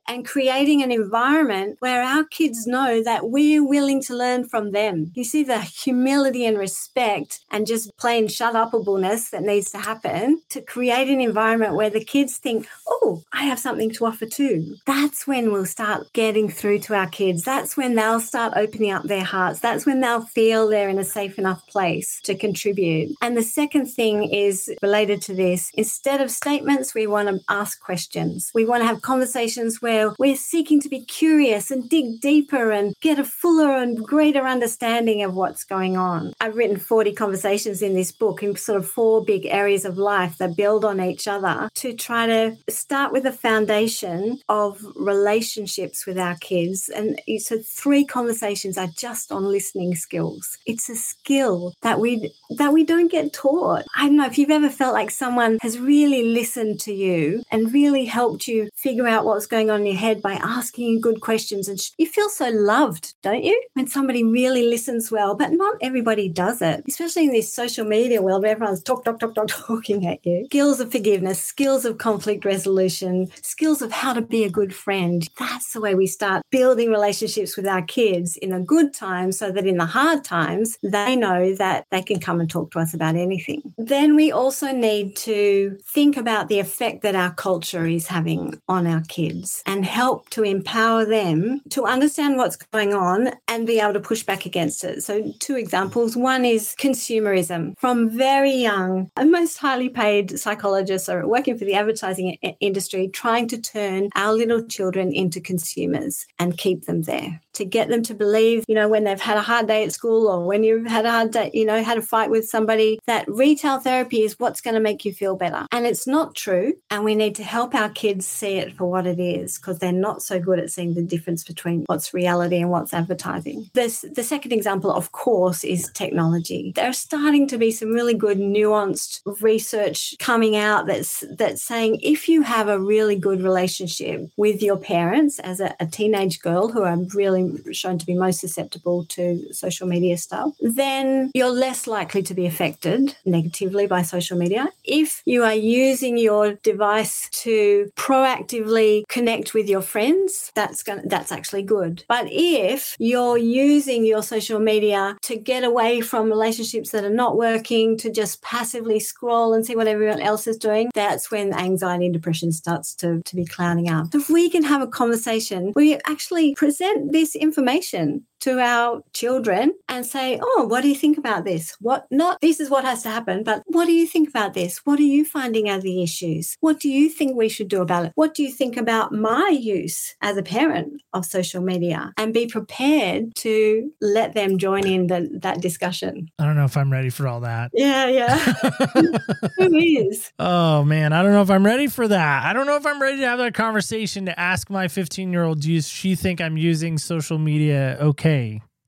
[0.07, 5.11] and creating an environment where our kids know that we're willing to learn from them.
[5.13, 10.41] You see the humility and respect and just plain shut upableness that needs to happen
[10.49, 14.75] to create an environment where the kids think, oh, I have something to offer too.
[14.85, 17.43] That's when we'll start getting through to our kids.
[17.43, 19.59] That's when they'll start opening up their hearts.
[19.59, 23.15] That's when they'll feel they're in a safe enough place to contribute.
[23.21, 25.71] And the second thing is related to this.
[25.73, 28.51] Instead of statements, we want to ask questions.
[28.53, 32.95] We want to have conversations where we're seeking to be curious and dig deeper and
[33.01, 36.33] get a fuller and greater understanding of what's going on.
[36.39, 40.37] I've written 40 conversations in this book in sort of four big areas of life
[40.37, 46.17] that build on each other to try to start with a foundation of relationships with
[46.17, 46.89] our kids.
[46.89, 50.57] And so three conversations are just on listening skills.
[50.65, 53.85] It's a skill that we that we don't get taught.
[53.95, 57.73] I don't know if you've ever felt like someone has really listened to you and
[57.73, 61.79] really helped you figure out what's going on your head by asking good questions and
[61.97, 63.61] you feel so loved, don't you?
[63.73, 68.21] When somebody really listens well, but not everybody does it, especially in this social media
[68.21, 70.45] world where everyone's talk, talk, talk, talk, talking at you.
[70.45, 75.27] Skills of forgiveness, skills of conflict resolution, skills of how to be a good friend.
[75.37, 79.51] That's the way we start building relationships with our kids in a good time so
[79.51, 82.93] that in the hard times, they know that they can come and talk to us
[82.93, 83.61] about anything.
[83.77, 88.87] Then we also need to think about the effect that our culture is having on
[88.87, 93.93] our kids and help to empower them to understand what's going on and be able
[93.93, 95.03] to push back against it.
[95.03, 96.15] So, two examples.
[96.15, 97.73] One is consumerism.
[97.77, 103.47] From very young, and most highly paid psychologists are working for the advertising industry, trying
[103.49, 108.13] to turn our little children into consumers and keep them there to get them to
[108.13, 111.05] believe, you know, when they've had a hard day at school or when you've had
[111.05, 114.61] a hard day, you know, had a fight with somebody, that retail therapy is what's
[114.61, 115.67] going to make you feel better.
[115.71, 116.73] And it's not true.
[116.89, 119.91] And we need to help our kids see it for what it is because they're
[119.91, 123.69] not so good at seeing the difference between what's reality and what's advertising.
[123.73, 126.73] This, the second example, of course, is technology.
[126.75, 131.99] There are starting to be some really good nuanced research coming out that's that's saying
[132.01, 136.69] if you have a really good relationship with your parents as a, a teenage girl
[136.69, 141.87] who are really shown to be most susceptible to social media stuff, then you're less
[141.87, 144.69] likely to be affected negatively by social media.
[144.83, 151.31] If you are using your device to proactively connect with your friends, that's going that's
[151.31, 152.03] actually good.
[152.07, 157.37] But if you're using your social media to get away from relationships that are not
[157.37, 162.05] working, to just passively scroll and see what everyone else is doing, that's when anxiety
[162.05, 164.13] and depression starts to, to be clouding up.
[164.13, 170.05] If we can have a conversation you actually present this information to our children and
[170.05, 171.75] say, Oh, what do you think about this?
[171.79, 174.79] What not this is what has to happen, but what do you think about this?
[174.85, 176.57] What are you finding are the issues?
[176.59, 178.11] What do you think we should do about it?
[178.15, 182.13] What do you think about my use as a parent of social media?
[182.17, 186.29] And be prepared to let them join in the, that discussion.
[186.39, 187.71] I don't know if I'm ready for all that.
[187.73, 188.37] Yeah, yeah.
[189.57, 190.31] Who is?
[190.39, 192.45] oh man, I don't know if I'm ready for that.
[192.45, 195.43] I don't know if I'm ready to have that conversation to ask my 15 year
[195.43, 198.26] old, does she think I'm using social media okay?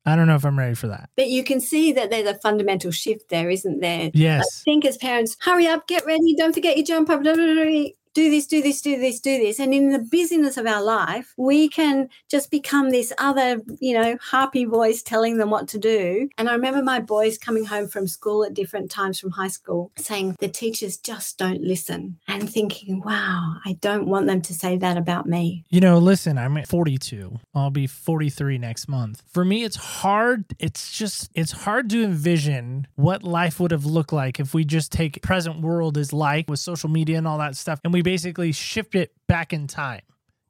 [0.06, 1.10] I don't know if I'm ready for that.
[1.16, 4.08] But you can see that there's a fundamental shift there, isn't there?
[4.08, 4.64] I Yes.
[4.64, 7.64] think as parents, hurry up, get ready, don't forget your jump up, blah, blah, blah,
[7.66, 7.86] blah,
[8.20, 9.60] do this, do this, do this, do this.
[9.60, 14.18] And in the busyness of our life, we can just become this other, you know,
[14.22, 16.28] harpy voice telling them what to do.
[16.38, 19.92] And I remember my boys coming home from school at different times from high school
[19.98, 24.76] saying the teachers just don't listen and thinking, wow, I don't want them to say
[24.78, 25.64] that about me.
[25.70, 27.40] You know, listen, I'm 42.
[27.56, 29.24] I'll be 43 next month.
[29.32, 30.44] For me, it's hard.
[30.60, 34.92] It's just, it's hard to envision what life would have looked like if we just
[34.92, 38.52] take present world as like with social media and all that stuff and we basically
[38.52, 40.02] shift it back in time.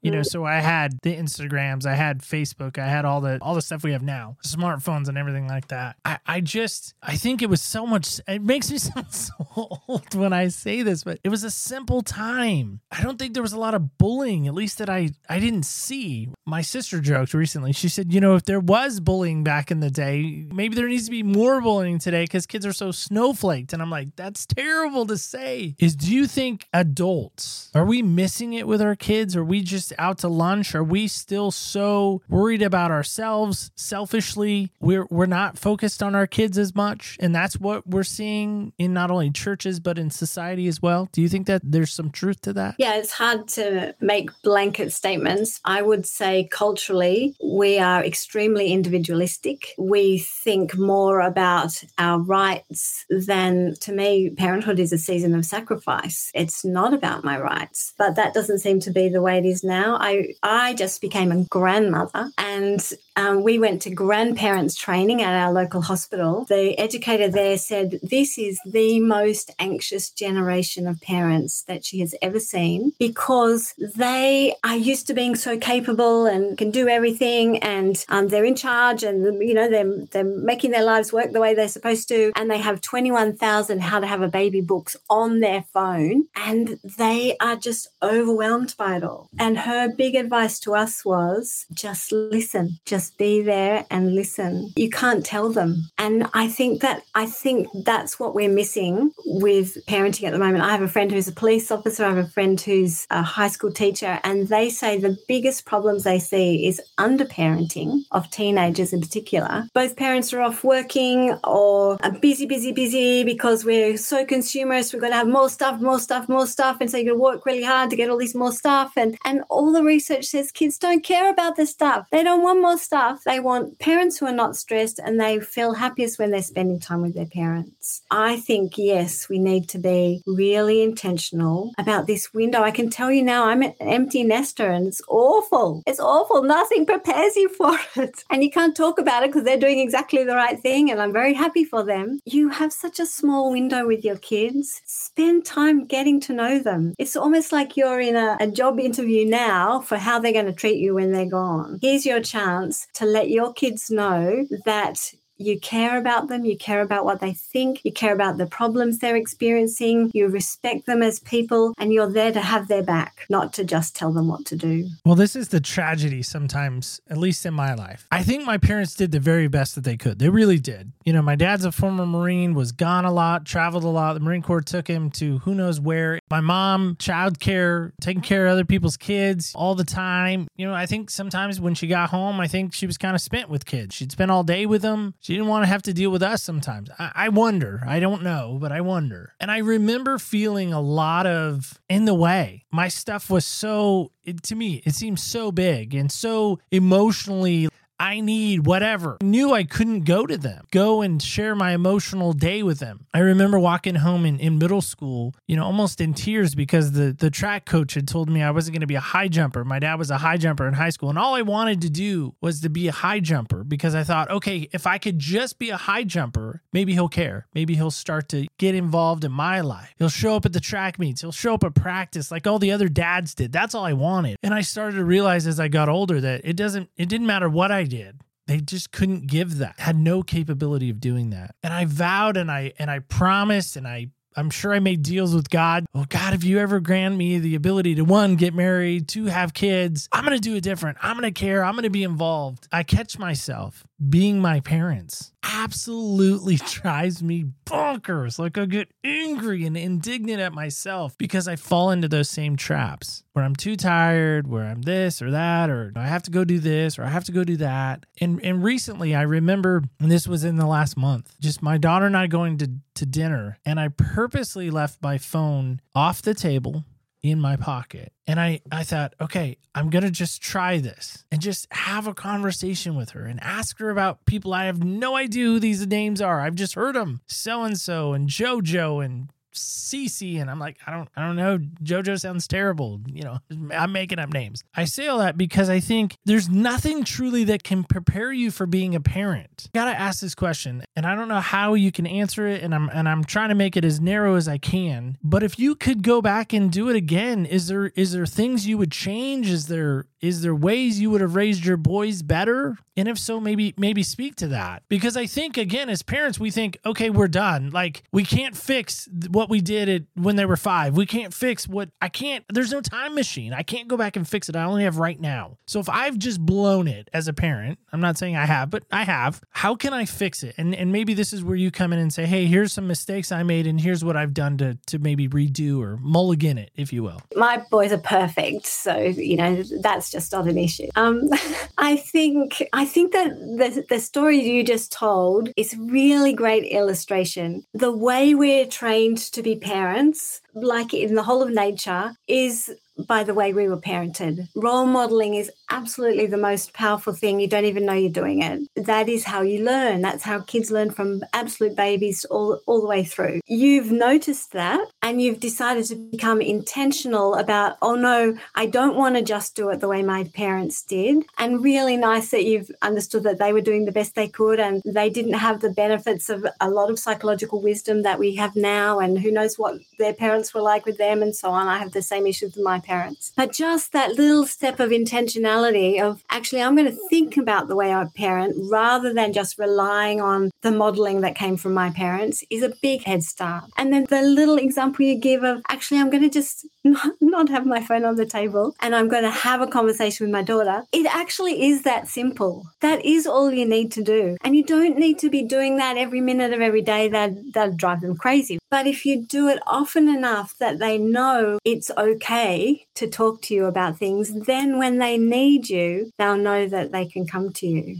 [0.02, 0.26] You know, mm.
[0.26, 3.84] so I had the Instagrams, I had Facebook, I had all the all the stuff
[3.84, 5.98] we have now, smartphones and everything like that.
[6.06, 10.16] I, I just I think it was so much it makes me sound so old
[10.16, 12.80] when I say this, but it was a simple time.
[12.92, 15.66] I don't think there was a lot of bullying, at least that I I didn't
[15.66, 16.30] see.
[16.46, 17.74] My sister joked recently.
[17.74, 21.06] She said, you know, if there was bullying back in the day, maybe there needs
[21.06, 23.74] to be more bullying today because kids are so snowflaked.
[23.74, 25.76] And I'm like, that's terrible to say.
[25.78, 29.36] Is do you think adults are we missing it with our kids?
[29.36, 30.76] Or are we just out to lunch?
[30.76, 34.72] Are we still so worried about ourselves selfishly?
[34.80, 38.94] We're we're not focused on our kids as much, and that's what we're seeing in
[38.94, 41.10] not only churches but in society as well.
[41.12, 42.76] Do you think that there's some truth to that?
[42.78, 45.60] Yeah, it's hard to make blanket statements.
[45.66, 49.74] I would say culturally, we are extremely individualistic.
[49.78, 56.32] We think more about our rights than, to me, parenthood is a season of sacrifice.
[56.34, 59.64] It's not about my rights, but that doesn't seem to be the way it is
[59.64, 59.79] now.
[60.00, 62.82] I, I just became a grandmother and
[63.20, 66.46] um, we went to grandparents training at our local hospital.
[66.46, 72.16] The educator there said, This is the most anxious generation of parents that she has
[72.22, 78.06] ever seen because they are used to being so capable and can do everything and
[78.08, 81.54] um, they're in charge and, you know, they're, they're making their lives work the way
[81.54, 82.32] they're supposed to.
[82.36, 87.36] And they have 21,000 how to have a baby books on their phone and they
[87.42, 89.30] are just overwhelmed by it all.
[89.38, 94.74] And her big advice to us was just listen, just be there and listen.
[94.76, 95.90] You can't tell them.
[95.98, 100.64] And I think that I think that's what we're missing with parenting at the moment.
[100.64, 103.48] I have a friend who's a police officer, I have a friend who's a high
[103.50, 109.02] school teacher, and they say the biggest problems they see is underparenting of teenagers in
[109.02, 109.68] particular.
[109.74, 114.94] Both parents are off working or are busy, busy, busy because we're so consumerist.
[114.94, 116.78] We're going to have more stuff, more stuff, more stuff.
[116.82, 118.94] And so you're going to work really hard to get all this more stuff.
[118.98, 122.08] And, and the research says kids don't care about this stuff.
[122.12, 123.24] They don't want more stuff.
[123.26, 127.02] They want parents who are not stressed and they feel happiest when they're spending time
[127.02, 128.02] with their parents.
[128.10, 132.62] I think, yes, we need to be really intentional about this window.
[132.62, 135.84] I can tell you now, I'm an empty nester and it's awful.
[135.86, 136.44] It's awful.
[136.44, 138.24] Nothing prepares you for it.
[138.30, 140.90] And you can't talk about it because they're doing exactly the right thing.
[140.90, 142.20] And I'm very happy for them.
[142.26, 144.82] You have such a small window with your kids.
[144.86, 146.94] Spend time getting to know them.
[146.98, 149.49] It's almost like you're in a, a job interview now
[149.82, 151.80] for how they're going to treat you when they're gone.
[151.82, 156.82] Here's your chance to let your kids know that you care about them, you care
[156.82, 161.20] about what they think, you care about the problems they're experiencing, you respect them as
[161.22, 164.56] people, and you're there to have their back, not to just tell them what to
[164.56, 164.88] do.
[165.06, 168.06] Well, this is the tragedy sometimes, at least in my life.
[168.12, 170.20] I think my parents did the very best that they could.
[170.20, 170.92] They really did.
[171.06, 174.14] You know, my dad's a former Marine, was gone a lot, traveled a lot.
[174.14, 176.20] The Marine Corps took him to who knows where.
[176.30, 180.48] My mom, childcare, taking care of other people's kids all the time.
[180.58, 183.22] You know, I think sometimes when she got home, I think she was kind of
[183.22, 183.96] spent with kids.
[183.96, 185.14] She'd spend all day with them.
[185.36, 186.90] Didn't want to have to deal with us sometimes.
[186.98, 187.82] I, I wonder.
[187.86, 189.34] I don't know, but I wonder.
[189.40, 192.66] And I remember feeling a lot of in the way.
[192.72, 198.22] My stuff was so, it, to me, it seemed so big and so emotionally I
[198.22, 199.18] need whatever.
[199.22, 203.06] I knew I couldn't go to them, go and share my emotional day with them.
[203.14, 207.12] I remember walking home in, in middle school, you know, almost in tears because the,
[207.12, 209.66] the track coach had told me I wasn't going to be a high jumper.
[209.66, 211.10] My dad was a high jumper in high school.
[211.10, 214.32] And all I wanted to do was to be a high jumper because I thought,
[214.32, 217.48] okay, if I could just be a high jumper, maybe he'll care.
[217.54, 219.94] Maybe he'll start to get involved in my life.
[219.98, 222.72] He'll show up at the track meets, he'll show up at practice like all the
[222.72, 223.52] other dads did.
[223.52, 224.38] That's all I wanted.
[224.42, 227.50] And I started to realize as I got older that it doesn't, it didn't matter
[227.50, 228.22] what I did.
[228.48, 231.56] They just couldn't give that had no capability of doing that.
[231.62, 235.34] And i vowed and i and i promised and i i'm sure i made deals
[235.34, 239.08] with god oh god if you ever grant me the ability to one get married
[239.08, 242.68] two have kids i'm gonna do it different i'm gonna care i'm gonna be involved
[242.72, 248.40] i catch myself being my parents absolutely drives me bonkers.
[248.40, 253.24] Like I get angry and indignant at myself because I fall into those same traps
[253.34, 256.60] where I'm too tired, where I'm this or that, or I have to go do
[256.60, 258.06] this or I have to go do that.
[258.20, 262.06] And and recently I remember, and this was in the last month, just my daughter
[262.06, 263.90] and I going to, to dinner, and I
[264.20, 266.84] purposely left my phone off the table
[267.24, 268.12] in my pocket.
[268.28, 272.14] And I, I thought, okay, I'm going to just try this and just have a
[272.14, 276.22] conversation with her and ask her about people I have no idea who these names
[276.22, 276.42] are.
[276.42, 280.92] I've just heard them so and so and JoJo and Cece and I'm like I
[280.92, 281.60] don't I don't know.
[281.84, 283.40] JoJo sounds terrible you know
[283.74, 284.64] I'm making up names.
[284.76, 288.66] I say all that because I think there's nothing truly that can prepare you for
[288.66, 289.70] being a parent.
[289.74, 292.74] Got to ask this question and I don't know how you can answer it and
[292.74, 295.76] I'm and I'm trying to make it as narrow as I can but if you
[295.76, 299.50] could go back and do it again is there is there things you would change?
[299.50, 302.78] Is there is there ways you would have raised your boys better?
[302.96, 304.84] And if so maybe maybe speak to that.
[304.90, 307.70] Because I think again as parents we think okay we're done.
[307.72, 309.08] Like we can't fix
[309.40, 310.98] what we did it when they were five.
[310.98, 312.44] We can't fix what I can't.
[312.50, 313.54] There's no time machine.
[313.54, 314.56] I can't go back and fix it.
[314.58, 315.60] I only have right now.
[315.66, 318.84] So if I've just blown it as a parent, I'm not saying I have, but
[318.92, 319.42] I have.
[319.52, 320.56] How can I fix it?
[320.58, 323.32] And and maybe this is where you come in and say, hey, here's some mistakes
[323.32, 326.92] I made, and here's what I've done to to maybe redo or mulligan it, if
[326.92, 327.22] you will.
[327.34, 330.90] My boys are perfect, so you know that's just not an issue.
[330.98, 331.30] Um,
[331.78, 337.64] I think I think that the the story you just told is really great illustration.
[337.74, 342.72] The way we're trained to be parents, like in the whole of nature, is
[343.08, 344.48] by the way we were parented.
[344.56, 347.40] Role modeling is absolutely the most powerful thing.
[347.40, 348.62] You don't even know you're doing it.
[348.76, 350.02] That is how you learn.
[350.02, 353.42] That's how kids learn from absolute babies all, all the way through.
[353.48, 359.16] You've noticed that and you've decided to become intentional about, oh no, I don't want
[359.16, 361.24] to just do it the way my parents did.
[361.38, 364.82] And really nice that you've understood that they were doing the best they could and
[364.86, 369.00] they didn't have the benefits of a lot of psychological wisdom that we have now.
[369.00, 371.68] And who knows what their parents were like with them and so on.
[371.68, 372.89] I have the same issues with my parents.
[373.36, 377.76] But just that little step of intentionality of actually, I'm going to think about the
[377.76, 382.44] way I parent rather than just relying on the modeling that came from my parents
[382.50, 383.66] is a big head start.
[383.78, 387.50] And then the little example you give of actually, I'm going to just not, not
[387.50, 390.42] have my phone on the table and I'm going to have a conversation with my
[390.42, 390.84] daughter.
[390.92, 392.66] It actually is that simple.
[392.82, 394.38] That is all you need to do.
[394.44, 397.08] And you don't need to be doing that every minute of every day.
[397.10, 398.60] That that drive them crazy.
[398.70, 403.54] But if you do it often enough that they know it's okay to talk to
[403.54, 407.68] you about things, then when they need you, they'll know that they can come to
[407.68, 407.98] you.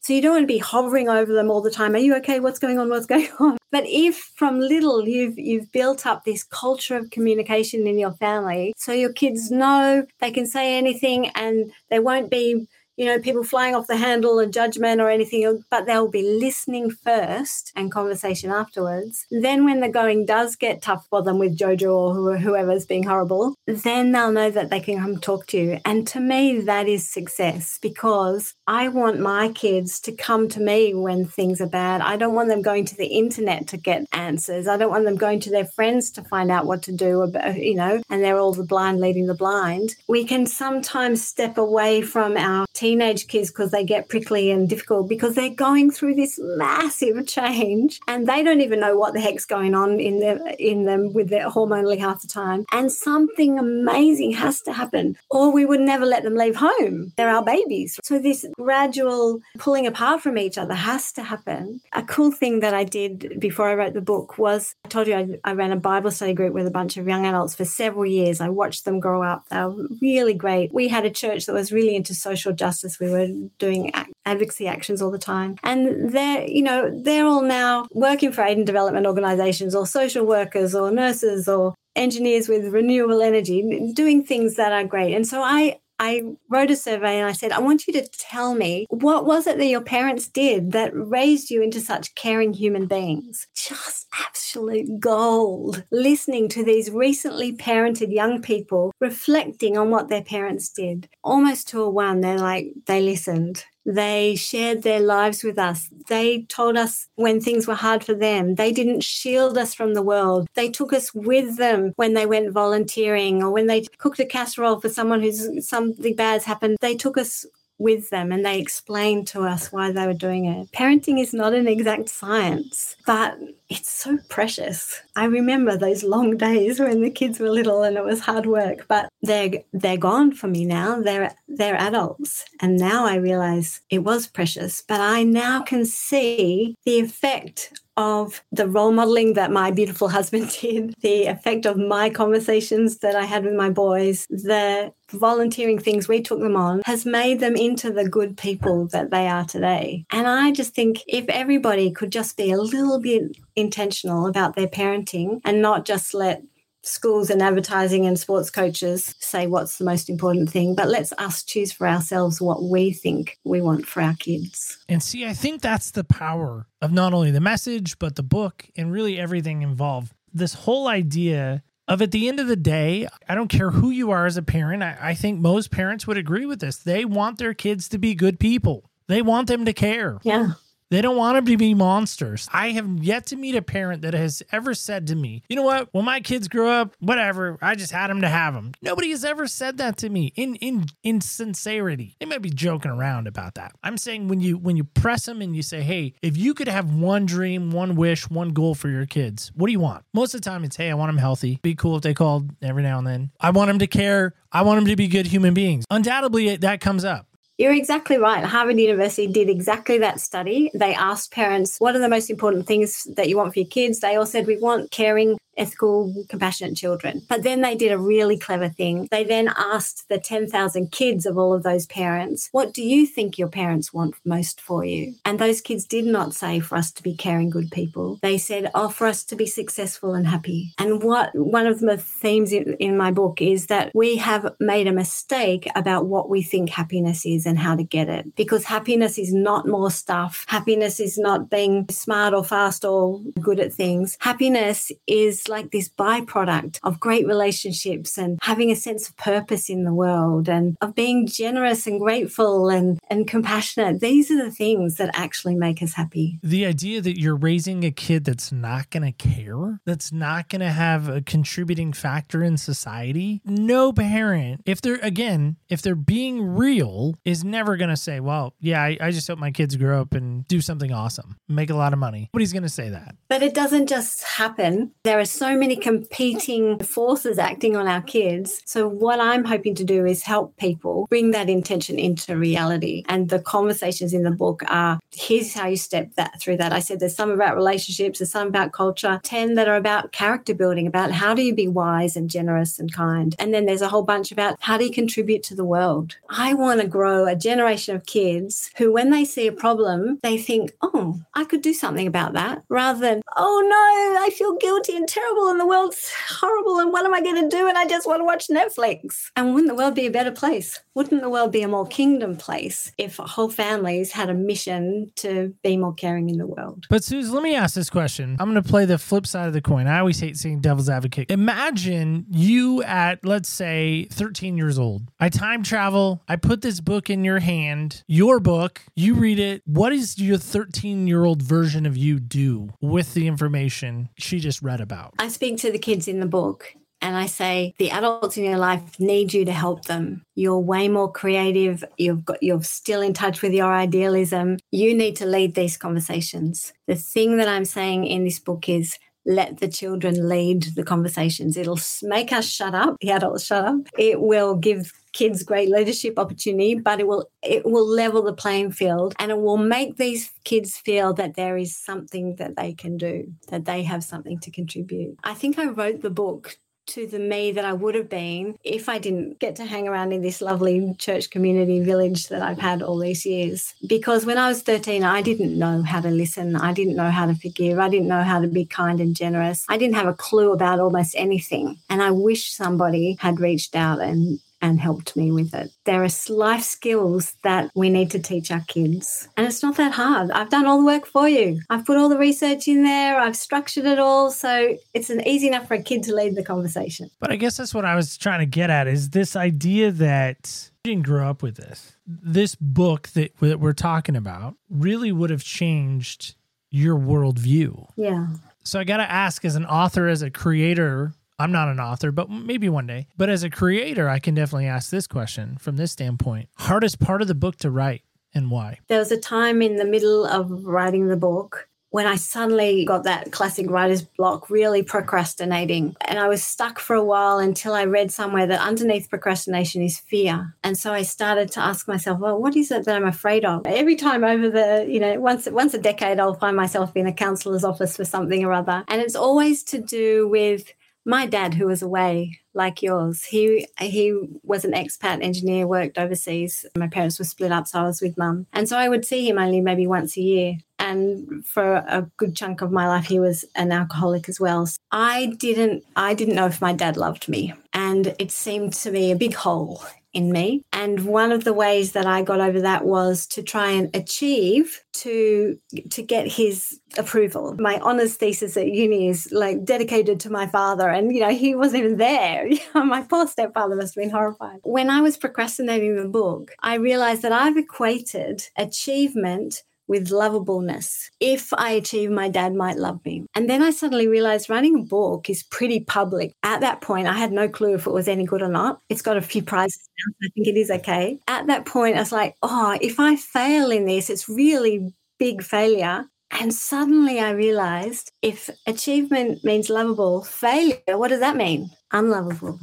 [0.00, 1.94] So you don't want to be hovering over them all the time.
[1.94, 2.40] Are you okay?
[2.40, 2.88] What's going on?
[2.88, 3.58] What's going on?
[3.70, 8.72] But if from little you've you've built up this culture of communication in your family,
[8.76, 12.66] so your kids know they can say anything and they won't be
[12.98, 16.90] you know, people flying off the handle and judgment or anything, but they'll be listening
[16.90, 19.24] first and conversation afterwards.
[19.30, 23.54] Then, when the going does get tough for them with Jojo or whoever's being horrible,
[23.66, 25.78] then they'll know that they can come talk to you.
[25.84, 30.92] And to me, that is success because I want my kids to come to me
[30.92, 32.00] when things are bad.
[32.00, 34.66] I don't want them going to the internet to get answers.
[34.66, 37.56] I don't want them going to their friends to find out what to do, about,
[37.56, 39.94] you know, and they're all the blind leading the blind.
[40.08, 45.10] We can sometimes step away from our teenage kids because they get prickly and difficult
[45.10, 49.44] because they're going through this massive change and they don't even know what the heck's
[49.44, 52.64] going on in them in them with their hormonally half the time.
[52.72, 57.12] And something amazing has to happen, or we would never let them leave home.
[57.16, 57.98] They're our babies.
[58.02, 61.82] So this gradual pulling apart from each other has to happen.
[61.92, 65.14] A cool thing that I did before I wrote the book was I told you
[65.14, 68.06] I, I ran a Bible study group with a bunch of young adults for several
[68.06, 68.40] years.
[68.40, 69.46] I watched them grow up.
[69.50, 70.72] They were really great.
[70.72, 73.00] We had a church that was really into social justice justice.
[73.00, 73.92] We were doing
[74.24, 75.56] advocacy actions all the time.
[75.62, 80.24] And they're, you know, they're all now working for aid and development organizations or social
[80.24, 85.14] workers or nurses or engineers with renewable energy, doing things that are great.
[85.14, 88.54] And so I, I wrote a survey and I said, I want you to tell
[88.54, 92.86] me what was it that your parents did that raised you into such caring human
[92.86, 93.47] beings?
[93.68, 95.84] Just absolute gold.
[95.90, 101.06] Listening to these recently parented young people reflecting on what their parents did.
[101.22, 103.66] Almost to a one, they're like, they listened.
[103.84, 105.88] They shared their lives with us.
[106.08, 108.54] They told us when things were hard for them.
[108.54, 110.46] They didn't shield us from the world.
[110.54, 114.80] They took us with them when they went volunteering or when they cooked a casserole
[114.80, 116.76] for someone who's something bad's happened.
[116.80, 117.46] They took us
[117.78, 120.70] with them and they explained to us why they were doing it.
[120.72, 123.38] Parenting is not an exact science, but
[123.68, 125.00] it's so precious.
[125.16, 128.86] I remember those long days when the kids were little and it was hard work,
[128.88, 131.00] but they're they're gone for me now.
[131.00, 132.44] They're they're adults.
[132.60, 138.44] And now I realize it was precious, but I now can see the effect of
[138.52, 143.24] the role modeling that my beautiful husband did, the effect of my conversations that I
[143.24, 147.90] had with my boys, the volunteering things we took them on has made them into
[147.90, 150.04] the good people that they are today.
[150.12, 154.68] And I just think if everybody could just be a little bit intentional about their
[154.68, 156.42] parenting and not just let
[156.88, 161.42] schools and advertising and sports coaches say what's the most important thing, but let's us
[161.42, 164.78] choose for ourselves what we think we want for our kids.
[164.88, 168.66] And see, I think that's the power of not only the message, but the book
[168.76, 170.12] and really everything involved.
[170.32, 174.10] This whole idea of at the end of the day, I don't care who you
[174.10, 176.76] are as a parent, I, I think most parents would agree with this.
[176.76, 180.18] They want their kids to be good people, they want them to care.
[180.22, 180.52] Yeah.
[180.90, 182.48] They don't want them to be monsters.
[182.52, 185.62] I have yet to meet a parent that has ever said to me, you know
[185.62, 185.88] what?
[185.92, 188.72] When my kids grow up, whatever, I just had them to have them.
[188.80, 192.16] Nobody has ever said that to me in in in sincerity.
[192.20, 193.72] They might be joking around about that.
[193.82, 196.68] I'm saying when you when you press them and you say, hey, if you could
[196.68, 200.04] have one dream, one wish, one goal for your kids, what do you want?
[200.14, 201.58] Most of the time, it's hey, I want them healthy.
[201.62, 203.30] Be cool if they called every now and then.
[203.40, 204.34] I want them to care.
[204.50, 205.84] I want them to be good human beings.
[205.90, 207.27] Undoubtedly, that comes up.
[207.58, 208.44] You're exactly right.
[208.44, 210.70] Harvard University did exactly that study.
[210.74, 213.98] They asked parents, what are the most important things that you want for your kids?
[213.98, 217.22] They all said, we want caring, ethical, compassionate children.
[217.28, 219.08] But then they did a really clever thing.
[219.10, 223.38] They then asked the 10,000 kids of all of those parents, what do you think
[223.38, 225.14] your parents want most for you?
[225.24, 228.18] And those kids did not say for us to be caring, good people.
[228.22, 230.74] They said, oh, for us to be successful and happy.
[230.78, 234.86] And what one of the themes in, in my book is that we have made
[234.86, 238.36] a mistake about what we think happiness is and how to get it.
[238.36, 240.44] Because happiness is not more stuff.
[240.48, 244.16] Happiness is not being smart or fast or good at things.
[244.20, 249.84] Happiness is like this byproduct of great relationships and having a sense of purpose in
[249.84, 254.00] the world and of being generous and grateful and, and compassionate.
[254.00, 256.38] These are the things that actually make us happy.
[256.42, 260.60] The idea that you're raising a kid that's not going to care, that's not going
[260.60, 266.42] to have a contributing factor in society, no parent, if they're, again, if they're being
[266.42, 270.00] real, is never going to say, well, yeah, I, I just hope my kids grow
[270.00, 272.30] up and do something awesome, make a lot of money.
[272.32, 273.16] Nobody's going to say that.
[273.28, 274.92] But it doesn't just happen.
[275.04, 278.60] There are so many competing forces acting on our kids.
[278.64, 283.04] So, what I'm hoping to do is help people bring that intention into reality.
[283.08, 286.72] And the conversations in the book are here's how you step that through that.
[286.72, 290.54] I said there's some about relationships, there's some about culture, 10 that are about character
[290.54, 293.34] building, about how do you be wise and generous and kind.
[293.38, 296.16] And then there's a whole bunch about how do you contribute to the world.
[296.28, 300.38] I want to grow a generation of kids who, when they see a problem, they
[300.38, 304.96] think, oh, I could do something about that, rather than, oh no, I feel guilty
[304.96, 307.68] and terrible and the world's horrible and what am I going to do?
[307.68, 309.30] And I just want to watch Netflix.
[309.36, 310.80] And wouldn't the world be a better place?
[310.94, 315.54] Wouldn't the world be a more kingdom place if whole families had a mission to
[315.62, 316.86] be more caring in the world?
[316.90, 318.36] But Suze, let me ask this question.
[318.38, 319.86] I'm going to play the flip side of the coin.
[319.86, 321.30] I always hate seeing devil's advocate.
[321.30, 325.10] Imagine you at, let's say, 13 years old.
[325.20, 326.22] I time travel.
[326.28, 328.82] I put this book in your hand, your book.
[328.94, 329.62] You read it.
[329.66, 334.62] What does your 13 year old version of you do with the information she just
[334.62, 335.07] read about?
[335.18, 338.58] I speak to the kids in the book and I say the adults in your
[338.58, 340.24] life need you to help them.
[340.34, 341.84] You're way more creative.
[341.96, 344.58] You've got you're still in touch with your idealism.
[344.70, 346.72] You need to lead these conversations.
[346.86, 351.56] The thing that I'm saying in this book is let the children lead the conversations.
[351.56, 353.76] It'll make us shut up, the adults shut up.
[353.98, 358.70] It will give kids great leadership opportunity but it will it will level the playing
[358.70, 362.96] field and it will make these kids feel that there is something that they can
[362.96, 363.14] do
[363.48, 366.56] that they have something to contribute i think i wrote the book
[366.88, 370.12] to the me that I would have been if I didn't get to hang around
[370.12, 373.74] in this lovely church community village that I've had all these years.
[373.86, 376.56] Because when I was 13, I didn't know how to listen.
[376.56, 377.78] I didn't know how to forgive.
[377.78, 379.66] I didn't know how to be kind and generous.
[379.68, 381.78] I didn't have a clue about almost anything.
[381.90, 385.70] And I wish somebody had reached out and and helped me with it.
[385.84, 389.28] There are life skills that we need to teach our kids.
[389.36, 390.30] And it's not that hard.
[390.30, 391.60] I've done all the work for you.
[391.70, 394.30] I've put all the research in there, I've structured it all.
[394.30, 397.10] So it's an easy enough for a kid to lead the conversation.
[397.20, 400.70] But I guess that's what I was trying to get at is this idea that
[400.84, 401.96] you didn't grow up with this.
[402.06, 406.34] This book that, that we're talking about really would have changed
[406.70, 407.88] your worldview.
[407.96, 408.26] Yeah.
[408.64, 412.10] So I got to ask, as an author, as a creator, I'm not an author,
[412.10, 413.06] but maybe one day.
[413.16, 416.48] But as a creator, I can definitely ask this question from this standpoint.
[416.56, 418.02] Hardest part of the book to write
[418.34, 418.80] and why?
[418.88, 423.04] There was a time in the middle of writing the book when I suddenly got
[423.04, 425.96] that classic writer's block, really procrastinating.
[426.02, 429.98] And I was stuck for a while until I read somewhere that underneath procrastination is
[429.98, 430.54] fear.
[430.62, 433.66] And so I started to ask myself, well, what is it that I'm afraid of?
[433.66, 437.12] Every time over the, you know, once once a decade, I'll find myself in a
[437.12, 438.84] counselor's office for something or other.
[438.88, 440.70] And it's always to do with
[441.08, 446.66] my dad, who was away like yours, he he was an expat engineer, worked overseas.
[446.76, 449.26] My parents were split up, so I was with mum, and so I would see
[449.26, 450.58] him only maybe once a year.
[450.78, 454.66] And for a good chunk of my life, he was an alcoholic as well.
[454.66, 458.90] So I didn't I didn't know if my dad loved me, and it seemed to
[458.90, 459.82] me a big hole
[460.12, 460.62] in me.
[460.72, 464.82] And one of the ways that I got over that was to try and achieve
[464.94, 465.58] to
[465.90, 467.54] to get his approval.
[467.58, 471.54] My honors thesis at uni is like dedicated to my father, and you know he
[471.54, 472.48] wasn't even there.
[472.74, 474.60] my poor stepfather must have been horrified.
[474.62, 481.10] When I was procrastinating the book, I realized that I've equated achievement with lovableness.
[481.18, 483.26] If I achieve, my dad might love me.
[483.34, 486.34] And then I suddenly realized writing a book is pretty public.
[486.42, 488.80] At that point, I had no clue if it was any good or not.
[488.88, 490.26] It's got a few prizes now.
[490.26, 491.18] I think it is okay.
[491.26, 495.42] At that point, I was like, oh, if I fail in this, it's really big
[495.42, 496.04] failure.
[496.30, 501.70] And suddenly I realized if achievement means lovable, failure, what does that mean?
[501.90, 502.60] Unlovable.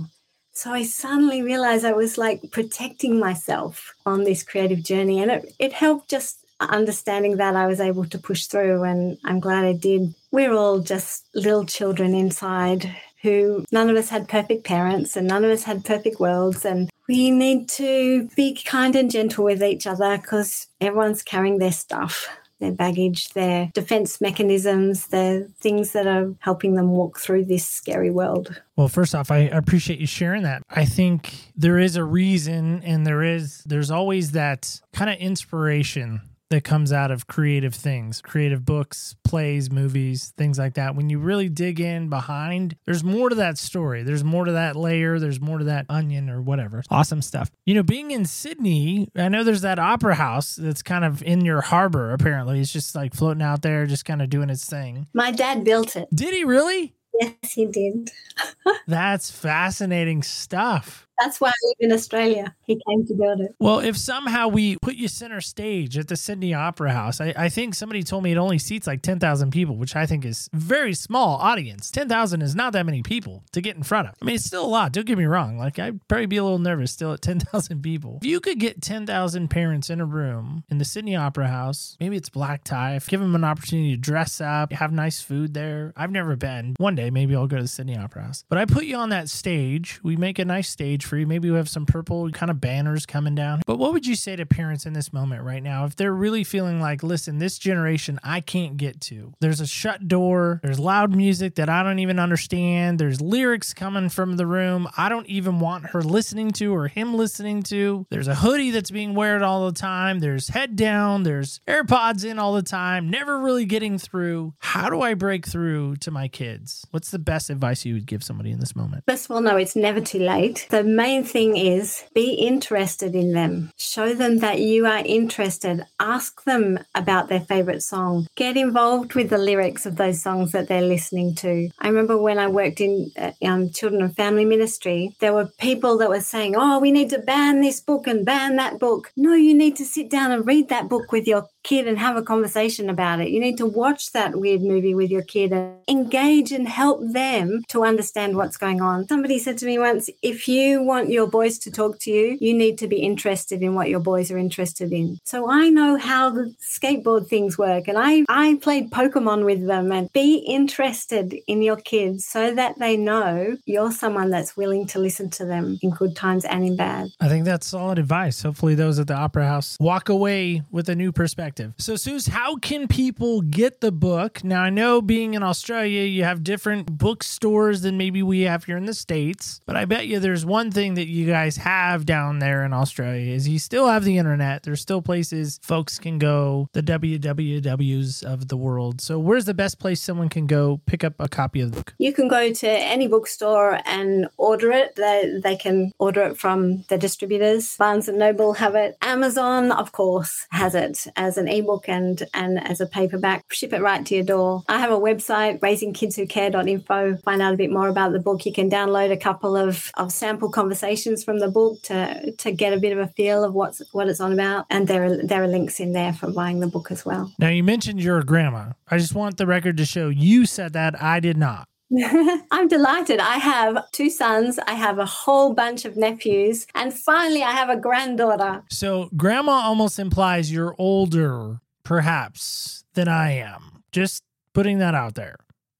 [0.53, 5.21] So I suddenly realized I was like protecting myself on this creative journey.
[5.21, 8.83] And it, it helped just understanding that I was able to push through.
[8.83, 10.13] And I'm glad I did.
[10.31, 15.43] We're all just little children inside who none of us had perfect parents and none
[15.43, 16.63] of us had perfect worlds.
[16.63, 21.71] And we need to be kind and gentle with each other because everyone's carrying their
[21.71, 22.27] stuff
[22.59, 28.09] their baggage, their defense mechanisms, the things that are helping them walk through this scary
[28.09, 28.61] world.
[28.75, 30.61] Well, first off, I appreciate you sharing that.
[30.69, 36.21] I think there is a reason and there is there's always that kind of inspiration
[36.55, 40.95] that comes out of creative things, creative books, plays, movies, things like that.
[40.95, 44.03] When you really dig in behind, there's more to that story.
[44.03, 45.19] There's more to that layer.
[45.19, 46.81] There's more to that onion or whatever.
[46.89, 47.51] Awesome stuff.
[47.65, 51.43] You know, being in Sydney, I know there's that opera house that's kind of in
[51.43, 52.61] your harbor, apparently.
[52.61, 55.07] It's just like floating out there, just kind of doing its thing.
[55.13, 56.07] My dad built it.
[56.15, 56.95] Did he really?
[57.19, 58.11] Yes, he did.
[58.87, 61.04] That's fascinating stuff.
[61.19, 62.55] That's why I live in Australia.
[62.65, 63.55] He came to build it.
[63.59, 67.49] Well, if somehow we put you center stage at the Sydney Opera House, I, I
[67.49, 70.93] think somebody told me it only seats like 10,000 people, which I think is very
[70.93, 71.91] small audience.
[71.91, 74.15] 10,000 is not that many people to get in front of.
[74.21, 74.91] I mean, it's still a lot.
[74.91, 75.57] Don't get me wrong.
[75.57, 78.19] Like, I'd probably be a little nervous still at 10,000 people.
[78.21, 82.17] If you could get 10,000 parents in a room in the Sydney Opera House, maybe
[82.17, 85.93] it's black tie, give them an opportunity to dress up, have nice food there.
[85.95, 86.75] I've never been.
[86.77, 88.43] One day, maybe I'll go to the Sydney Opera House.
[88.49, 89.99] But I put you on that stage.
[90.03, 91.27] We make a nice stage for you.
[91.27, 93.61] Maybe we have some purple kind of banners coming down.
[93.65, 96.43] But what would you say to parents in this moment right now if they're really
[96.43, 99.33] feeling like, listen, this generation I can't get to?
[99.39, 104.09] There's a shut door, there's loud music that I don't even understand, there's lyrics coming
[104.09, 108.05] from the room I don't even want her listening to or him listening to.
[108.09, 112.39] There's a hoodie that's being worn all the time, there's head down, there's AirPods in
[112.39, 114.53] all the time, never really getting through.
[114.59, 116.85] How do I break through to my kids?
[116.91, 119.03] What's the best advice you would give somebody in this moment?
[119.07, 120.67] First of all, no, it's never too late.
[120.95, 123.71] Main thing is be interested in them.
[123.77, 125.83] Show them that you are interested.
[125.99, 128.27] Ask them about their favorite song.
[128.35, 131.69] Get involved with the lyrics of those songs that they're listening to.
[131.79, 135.97] I remember when I worked in uh, um, children and family ministry, there were people
[135.97, 139.11] that were saying, Oh, we need to ban this book and ban that book.
[139.17, 142.15] No, you need to sit down and read that book with your kid and have
[142.15, 143.29] a conversation about it.
[143.29, 147.63] You need to watch that weird movie with your kid and engage and help them
[147.69, 149.07] to understand what's going on.
[149.07, 152.53] Somebody said to me once, if you want your boys to talk to you, you
[152.53, 155.17] need to be interested in what your boys are interested in.
[155.25, 159.91] So I know how the skateboard things work and I, I played Pokemon with them
[159.91, 164.99] and be interested in your kids so that they know you're someone that's willing to
[164.99, 167.09] listen to them in good times and in bad.
[167.19, 168.43] I think that's solid advice.
[168.43, 171.54] Hopefully, those at the Opera House walk away with a new perspective.
[171.77, 174.43] So, Suze, how can people get the book?
[174.43, 178.77] Now, I know being in Australia, you have different bookstores than maybe we have here
[178.77, 182.39] in the States, but I bet you there's one thing that you guys have down
[182.39, 184.63] there in Australia is you still have the internet.
[184.63, 189.01] There's still places folks can go, the wwws of the world.
[189.01, 191.93] So, where's the best place someone can go pick up a copy of the book?
[191.97, 194.95] You can go to any bookstore and order it.
[194.95, 197.77] They, they can order it from the distributors.
[197.77, 198.97] Barnes and Noble have it.
[199.01, 203.51] Amazon, of course, has it as an ebook and, and as a paperback.
[203.51, 204.63] Ship it right to your door.
[204.67, 207.17] I have a website, raisingkidswhocare.info.
[207.17, 208.45] Find out a bit more about the book.
[208.45, 212.73] You can download a couple of, of sample conversations from the book to, to get
[212.73, 214.65] a bit of a feel of what's what it's on about.
[214.69, 217.31] And there are there are links in there for buying the book as well.
[217.39, 218.71] Now you mentioned your grandma.
[218.87, 221.67] I just want the record to show you said that I did not.
[222.51, 223.19] I'm delighted.
[223.19, 227.69] I have two sons, I have a whole bunch of nephews, and finally I have
[227.69, 228.63] a granddaughter.
[228.69, 233.83] So, grandma almost implies you're older, perhaps, than I am.
[233.91, 234.23] Just
[234.53, 235.37] putting that out there.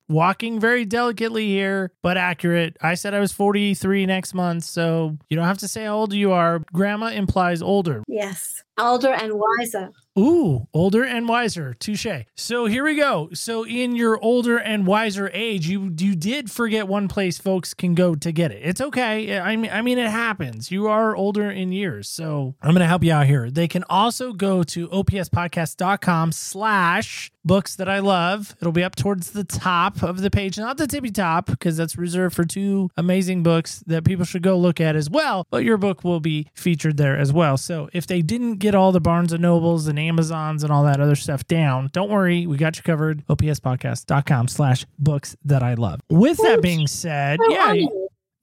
[0.08, 2.78] Walking very delicately here, but accurate.
[2.80, 6.14] I said I was 43 next month, so you don't have to say how old
[6.14, 6.60] you are.
[6.72, 8.03] Grandma implies older.
[8.08, 9.89] Yes, older and wiser.
[10.18, 11.74] Ooh, older and wiser.
[11.74, 12.07] Touche.
[12.36, 13.30] So here we go.
[13.34, 17.95] So in your older and wiser age, you you did forget one place folks can
[17.95, 18.61] go to get it.
[18.63, 19.38] It's okay.
[19.38, 20.72] I mean, I mean it happens.
[20.72, 22.07] You are older in years.
[22.07, 23.51] So I'm gonna help you out here.
[23.51, 28.55] They can also go to opspodcast.com slash books that I love.
[28.59, 31.97] It'll be up towards the top of the page, not the tippy top, because that's
[31.97, 35.45] reserved for two amazing books that people should go look at as well.
[35.51, 37.57] But your book will be featured there as well.
[37.57, 40.99] So if they didn't get all the Barnes and Nobles and Amazons and all that
[40.99, 43.26] other stuff down, don't worry, we got you covered.
[43.28, 45.99] OPSpodcast.com slash books that I love.
[46.10, 47.76] With that being said, yeah.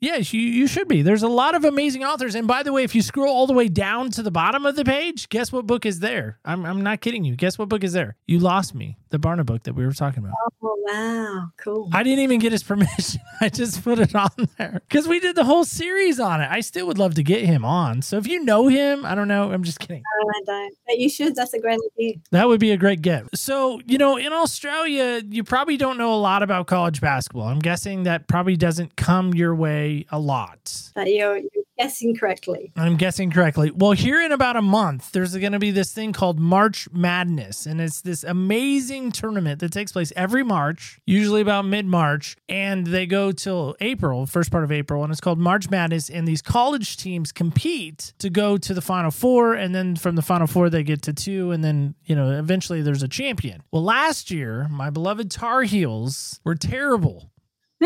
[0.00, 1.02] Yes, you, you should be.
[1.02, 2.34] There's a lot of amazing authors.
[2.34, 4.74] And by the way, if you scroll all the way down to the bottom of
[4.74, 6.40] the page, guess what book is there?
[6.44, 7.36] I'm, I'm not kidding you.
[7.36, 8.16] Guess what book is there?
[8.26, 10.34] You Lost Me, the Barna book that we were talking about.
[10.62, 11.50] Oh, wow.
[11.58, 11.88] Cool.
[11.92, 13.20] I didn't even get his permission.
[13.40, 16.48] I just put it on there because we did the whole series on it.
[16.50, 18.02] I still would love to get him on.
[18.02, 19.52] So if you know him, I don't know.
[19.52, 20.02] I'm just kidding.
[20.22, 20.74] No, I don't.
[20.86, 21.36] But you should.
[21.36, 22.14] That's a great idea.
[22.32, 23.24] That would be a great get.
[23.36, 27.46] So, you know, in Australia, you probably don't know a lot about college basketball.
[27.46, 30.90] I'm guessing that probably doesn't come your way a lot.
[30.94, 32.72] But you're, you're guessing correctly.
[32.76, 33.70] I'm guessing correctly.
[33.70, 37.66] Well, here in about a month, there's going to be this thing called March Madness,
[37.66, 42.86] and it's this amazing tournament that takes place every March, usually about mid March, and
[42.86, 46.10] they go till April, first part of April, and it's called March Madness.
[46.10, 50.22] And these college teams compete to go to the Final Four, and then from the
[50.22, 53.62] Final Four, they get to two, and then, you know, eventually there's a champion.
[53.72, 57.31] Well, last year, my beloved Tar Heels were terrible.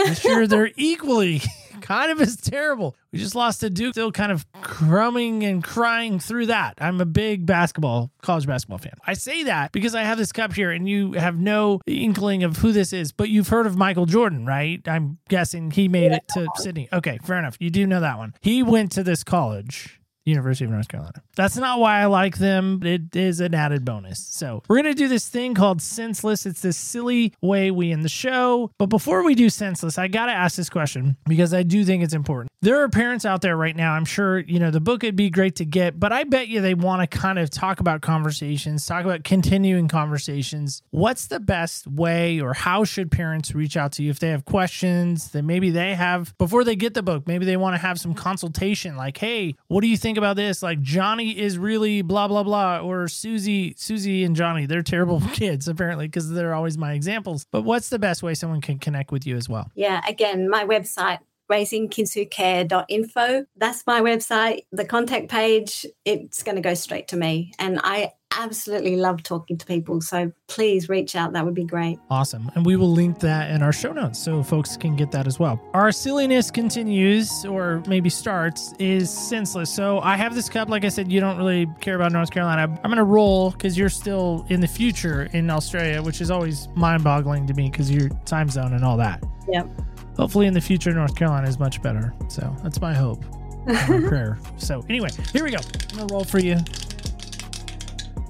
[0.04, 1.42] This year, they're equally
[1.80, 2.96] kind of as terrible.
[3.12, 6.74] We just lost to Duke, still kind of crumbing and crying through that.
[6.78, 8.94] I'm a big basketball, college basketball fan.
[9.06, 12.58] I say that because I have this cup here and you have no inkling of
[12.58, 14.86] who this is, but you've heard of Michael Jordan, right?
[14.86, 16.88] I'm guessing he made it to Sydney.
[16.92, 17.56] Okay, fair enough.
[17.60, 18.34] You do know that one.
[18.40, 20.00] He went to this college.
[20.26, 21.22] University of North Carolina.
[21.36, 22.82] That's not why I like them.
[22.84, 24.18] It is an added bonus.
[24.18, 26.44] So we're gonna do this thing called senseless.
[26.44, 28.70] It's this silly way we end the show.
[28.78, 32.14] But before we do senseless, I gotta ask this question because I do think it's
[32.14, 32.50] important.
[32.62, 33.92] There are parents out there right now.
[33.92, 36.60] I'm sure you know the book would be great to get, but I bet you
[36.60, 40.82] they want to kind of talk about conversations, talk about continuing conversations.
[40.90, 44.44] What's the best way, or how should parents reach out to you if they have
[44.44, 47.26] questions that maybe they have before they get the book?
[47.26, 50.62] Maybe they want to have some consultation, like, hey, what do you think about this?
[50.62, 55.32] Like Johnny is really blah blah blah, or Susie, Susie and Johnny, they're terrible mm-hmm.
[55.32, 57.46] kids apparently because they're always my examples.
[57.50, 59.70] But what's the best way someone can connect with you as well?
[59.74, 61.18] Yeah, again, my website,
[61.50, 63.46] raisingkidswhocare.info.
[63.56, 64.60] That's my website.
[64.72, 67.52] The contact page, it's going to go straight to me.
[67.58, 70.00] And I absolutely love talking to people.
[70.00, 71.32] So please reach out.
[71.32, 71.98] That would be great.
[72.10, 72.50] Awesome.
[72.54, 75.38] And we will link that in our show notes so folks can get that as
[75.38, 75.60] well.
[75.74, 79.74] Our silliness continues, or maybe starts, is senseless.
[79.74, 80.68] So I have this cup.
[80.68, 82.62] Like I said, you don't really care about North Carolina.
[82.62, 86.68] I'm going to roll because you're still in the future in Australia, which is always
[86.74, 89.22] mind boggling to me because your time zone and all that.
[89.48, 89.68] Yep.
[90.16, 92.14] Hopefully, in the future, North Carolina is much better.
[92.28, 93.22] So that's my hope,
[93.66, 94.38] my prayer.
[94.56, 95.58] So anyway, here we go.
[95.92, 96.56] I'm gonna roll for you.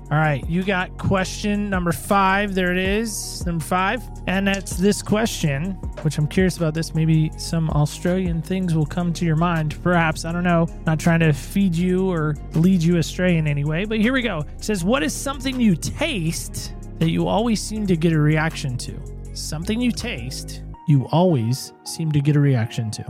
[0.09, 2.55] All right, you got question number five.
[2.55, 6.75] There it is, number five, and that's this question, which I'm curious about.
[6.75, 9.77] This maybe some Australian things will come to your mind.
[9.83, 10.69] Perhaps I don't know.
[10.87, 14.23] Not trying to feed you or lead you astray in any way, but here we
[14.23, 14.45] go.
[14.57, 18.77] It says, "What is something you taste that you always seem to get a reaction
[18.79, 18.95] to?"
[19.33, 23.05] Something you taste you always seem to get a reaction to.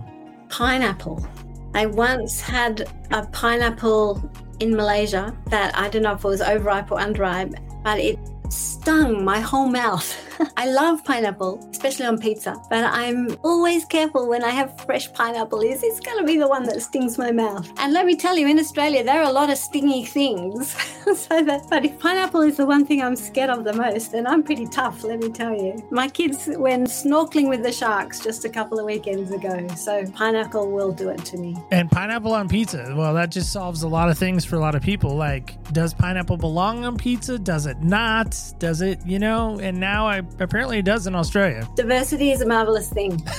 [0.49, 1.27] Pineapple.
[1.77, 6.91] I once had a pineapple in Malaysia that I don't know if it was overripe
[6.91, 7.55] or underripe,
[7.85, 8.19] but it
[8.53, 10.15] stung my whole mouth.
[10.57, 15.61] I love pineapple, especially on pizza, but I'm always careful when I have fresh pineapple.
[15.61, 17.71] Is it's going to be the one that stings my mouth?
[17.79, 20.73] And let me tell you, in Australia, there are a lot of stingy things.
[21.17, 24.27] so that, but if pineapple is the one thing I'm scared of the most, then
[24.27, 25.05] I'm pretty tough.
[25.05, 25.87] Let me tell you.
[25.91, 30.71] My kids went snorkeling with the sharks just a couple of weekends ago, so pineapple
[30.71, 31.57] will do it to me.
[31.71, 32.95] And pineapple on pizza.
[32.97, 35.17] Well, that just solves a lot of things for a lot of people.
[35.17, 37.39] Like, does pineapple belong on pizza?
[37.39, 38.36] Does it not?
[38.59, 39.59] Does it, you know?
[39.59, 41.69] And now I apparently it does in Australia.
[41.77, 43.23] Diversity is a marvelous thing.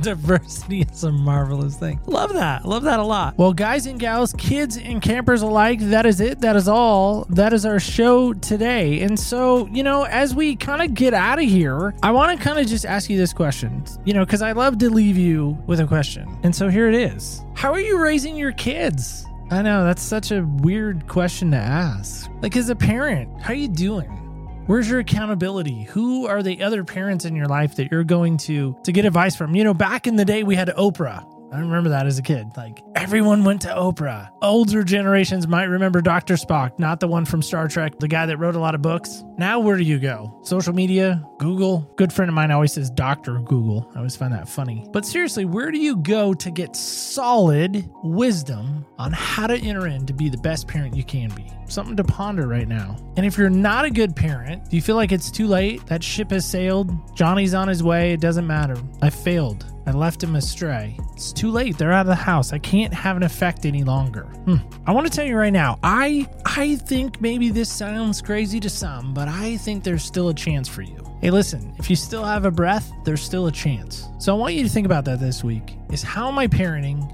[0.00, 2.00] Diversity is a marvelous thing.
[2.06, 2.64] Love that.
[2.64, 3.36] Love that a lot.
[3.36, 6.40] Well, guys and gals, kids and campers alike, that is it.
[6.40, 7.26] That is all.
[7.30, 9.00] That is our show today.
[9.00, 12.44] And so, you know, as we kind of get out of here, I want to
[12.44, 15.58] kind of just ask you this question, you know, because I love to leave you
[15.66, 16.38] with a question.
[16.44, 19.26] And so here it is How are you raising your kids?
[19.50, 22.30] I know that's such a weird question to ask.
[22.42, 24.27] Like, as a parent, how are you doing?
[24.68, 25.84] Where's your accountability?
[25.84, 29.34] Who are the other parents in your life that you're going to to get advice
[29.34, 29.56] from?
[29.56, 31.37] You know, back in the day we had Oprah.
[31.50, 32.48] I remember that as a kid.
[32.56, 34.30] Like everyone went to Oprah.
[34.42, 36.34] Older generations might remember Dr.
[36.34, 39.24] Spock, not the one from Star Trek, the guy that wrote a lot of books.
[39.38, 40.38] Now, where do you go?
[40.42, 41.90] Social media, Google.
[41.96, 43.38] Good friend of mine always says Dr.
[43.40, 43.90] Google.
[43.94, 44.86] I always find that funny.
[44.92, 50.06] But seriously, where do you go to get solid wisdom on how to enter in
[50.06, 51.46] to be the best parent you can be?
[51.68, 52.96] Something to ponder right now.
[53.16, 55.86] And if you're not a good parent, do you feel like it's too late?
[55.86, 56.90] That ship has sailed.
[57.14, 58.12] Johnny's on his way.
[58.12, 58.76] It doesn't matter.
[59.02, 59.66] I failed.
[59.88, 60.98] I left him astray.
[61.14, 61.78] It's too late.
[61.78, 62.52] They're out of the house.
[62.52, 64.24] I can't have an effect any longer.
[64.44, 64.56] Hmm.
[64.86, 65.78] I want to tell you right now.
[65.82, 70.34] I I think maybe this sounds crazy to some, but I think there's still a
[70.34, 71.02] chance for you.
[71.22, 74.04] Hey, listen, if you still have a breath, there's still a chance.
[74.18, 75.76] So I want you to think about that this week.
[75.90, 77.10] Is how am I parenting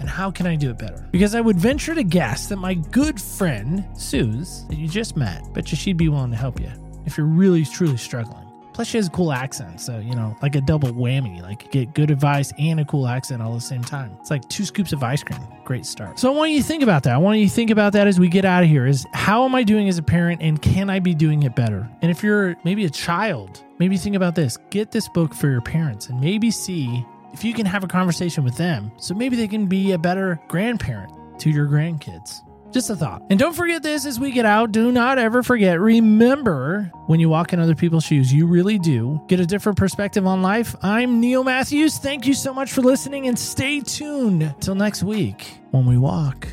[0.00, 1.06] and how can I do it better?
[1.12, 5.52] Because I would venture to guess that my good friend, Suze, that you just met,
[5.52, 6.70] bet you she'd be willing to help you
[7.04, 8.45] if you're really truly struggling.
[8.76, 11.40] Plus, she has a cool accent, so you know, like a double whammy.
[11.40, 14.14] Like you get good advice and a cool accent all at the same time.
[14.20, 15.40] It's like two scoops of ice cream.
[15.64, 16.18] Great start.
[16.18, 17.14] So I want you to think about that.
[17.14, 18.86] I want you to think about that as we get out of here.
[18.86, 21.88] Is how am I doing as a parent, and can I be doing it better?
[22.02, 24.58] And if you're maybe a child, maybe think about this.
[24.68, 27.02] Get this book for your parents, and maybe see
[27.32, 30.38] if you can have a conversation with them, so maybe they can be a better
[30.48, 32.45] grandparent to your grandkids.
[32.76, 33.22] Just a thought.
[33.30, 34.70] And don't forget this as we get out.
[34.70, 35.80] Do not ever forget.
[35.80, 40.26] Remember, when you walk in other people's shoes, you really do get a different perspective
[40.26, 40.76] on life.
[40.82, 41.96] I'm Neil Matthews.
[41.96, 46.48] Thank you so much for listening and stay tuned till next week when we walk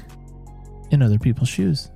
[0.92, 1.92] in other people's shoes.